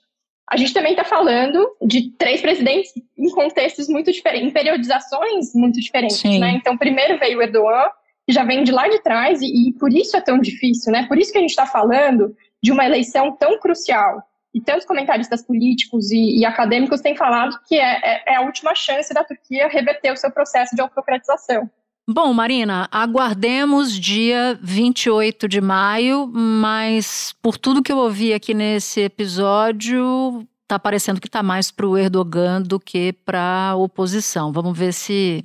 A 0.50 0.56
gente 0.56 0.72
também 0.72 0.92
está 0.92 1.04
falando 1.04 1.76
de 1.82 2.10
três 2.16 2.40
presidentes 2.40 2.92
em 3.16 3.30
contextos 3.30 3.86
muito 3.86 4.10
diferentes, 4.10 4.48
em 4.48 4.52
periodizações 4.52 5.54
muito 5.54 5.78
diferentes, 5.78 6.18
Sim. 6.18 6.40
né? 6.40 6.52
Então, 6.56 6.76
primeiro 6.76 7.18
veio 7.18 7.38
o 7.38 7.42
Erdogan, 7.42 7.88
já 8.32 8.44
vem 8.44 8.64
de 8.64 8.72
lá 8.72 8.88
de 8.88 9.00
trás, 9.00 9.40
e, 9.40 9.68
e 9.68 9.72
por 9.74 9.92
isso 9.92 10.16
é 10.16 10.20
tão 10.20 10.38
difícil, 10.38 10.92
né? 10.92 11.06
Por 11.06 11.18
isso 11.18 11.30
que 11.30 11.38
a 11.38 11.40
gente 11.40 11.50
está 11.50 11.66
falando 11.66 12.34
de 12.62 12.72
uma 12.72 12.84
eleição 12.84 13.32
tão 13.32 13.58
crucial. 13.58 14.22
E 14.54 14.60
tantos 14.60 14.86
comentaristas 14.86 15.42
políticos 15.42 16.10
e, 16.10 16.40
e 16.40 16.44
acadêmicos 16.44 17.00
têm 17.00 17.16
falado 17.16 17.58
que 17.66 17.74
é, 17.76 18.00
é, 18.02 18.34
é 18.34 18.36
a 18.36 18.42
última 18.42 18.74
chance 18.74 19.12
da 19.14 19.24
Turquia 19.24 19.68
reverter 19.68 20.12
o 20.12 20.16
seu 20.16 20.30
processo 20.30 20.74
de 20.76 20.82
autocratização. 20.82 21.70
Bom, 22.08 22.34
Marina, 22.34 22.88
aguardemos 22.90 23.92
dia 23.92 24.58
28 24.60 25.48
de 25.48 25.60
maio, 25.60 26.26
mas 26.26 27.32
por 27.40 27.56
tudo 27.56 27.82
que 27.82 27.92
eu 27.92 27.96
ouvi 27.96 28.34
aqui 28.34 28.52
nesse 28.52 29.02
episódio, 29.02 30.46
tá 30.66 30.78
parecendo 30.78 31.20
que 31.20 31.30
tá 31.30 31.42
mais 31.42 31.70
para 31.70 31.86
o 31.86 31.96
Erdogan 31.96 32.60
do 32.60 32.80
que 32.80 33.12
para 33.12 33.70
a 33.70 33.76
oposição. 33.76 34.52
Vamos 34.52 34.76
ver 34.76 34.92
se 34.92 35.44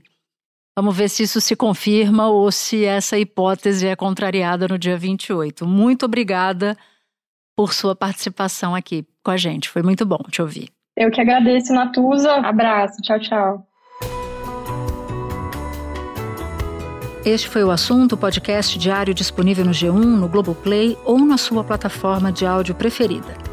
Vamos 0.77 0.95
ver 0.95 1.09
se 1.09 1.23
isso 1.23 1.41
se 1.41 1.55
confirma 1.55 2.27
ou 2.27 2.51
se 2.51 2.85
essa 2.85 3.17
hipótese 3.17 3.87
é 3.87 3.95
contrariada 3.95 4.67
no 4.67 4.77
dia 4.77 4.95
28. 4.95 5.65
Muito 5.65 6.05
obrigada 6.05 6.77
por 7.55 7.73
sua 7.73 7.95
participação 7.95 8.75
aqui 8.75 9.03
com 9.23 9.31
a 9.31 9.37
gente. 9.37 9.69
Foi 9.69 9.81
muito 9.81 10.05
bom 10.05 10.19
te 10.29 10.39
ouvir. 10.39 10.69
Eu 10.95 11.09
que 11.09 11.19
agradeço, 11.19 11.73
Natuza. 11.73 12.31
Abraço. 12.31 13.01
Tchau, 13.01 13.19
tchau. 13.19 13.67
Este 17.25 17.47
foi 17.47 17.63
o 17.63 17.71
assunto, 17.71 18.15
podcast 18.15 18.77
diário 18.77 19.15
disponível 19.15 19.65
no 19.65 19.71
G1, 19.71 19.91
no 19.91 20.29
Globoplay 20.29 20.95
ou 21.03 21.17
na 21.17 21.39
sua 21.39 21.63
plataforma 21.63 22.31
de 22.31 22.45
áudio 22.45 22.75
preferida. 22.75 23.46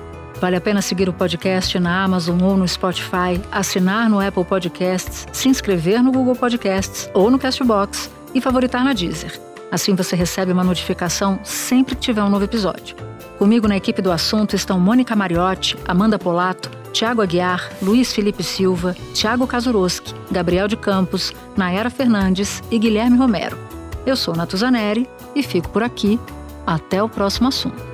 Vale 0.44 0.57
a 0.57 0.61
pena 0.61 0.83
seguir 0.83 1.09
o 1.09 1.12
podcast 1.14 1.78
na 1.78 2.04
Amazon 2.04 2.38
ou 2.42 2.54
no 2.54 2.68
Spotify, 2.68 3.40
assinar 3.50 4.11
no 4.11 4.20
Apple 4.20 4.44
Podcasts, 4.44 5.26
se 5.33 5.48
inscrever 5.48 6.02
no 6.02 6.12
Google 6.12 6.37
Podcasts 6.37 7.09
ou 7.14 7.30
no 7.30 7.38
Castbox 7.38 8.11
e 8.35 8.42
favoritar 8.42 8.85
na 8.85 8.92
Deezer. 8.92 9.40
Assim 9.72 9.94
você 9.94 10.14
recebe 10.14 10.52
uma 10.52 10.62
notificação 10.62 11.40
sempre 11.42 11.94
que 11.94 12.02
tiver 12.02 12.22
um 12.22 12.28
novo 12.28 12.44
episódio. 12.44 12.94
Comigo 13.38 13.66
na 13.66 13.78
equipe 13.78 14.02
do 14.02 14.12
assunto 14.12 14.54
estão 14.54 14.78
Mônica 14.78 15.16
Mariotti, 15.16 15.78
Amanda 15.88 16.18
Polato, 16.18 16.70
Tiago 16.92 17.22
Aguiar, 17.22 17.70
Luiz 17.80 18.12
Felipe 18.12 18.42
Silva, 18.42 18.94
Tiago 19.14 19.46
Kazuroski, 19.46 20.14
Gabriel 20.30 20.68
de 20.68 20.76
Campos, 20.76 21.33
Nayara 21.57 21.88
Fernandes 21.88 22.62
e 22.70 22.78
Guilherme 22.78 23.16
Romero. 23.16 23.57
Eu 24.04 24.14
sou 24.14 24.37
Natuzaneri 24.37 25.09
e 25.35 25.42
fico 25.42 25.70
por 25.70 25.83
aqui. 25.83 26.20
Até 26.66 27.02
o 27.02 27.09
próximo 27.09 27.48
assunto. 27.48 27.93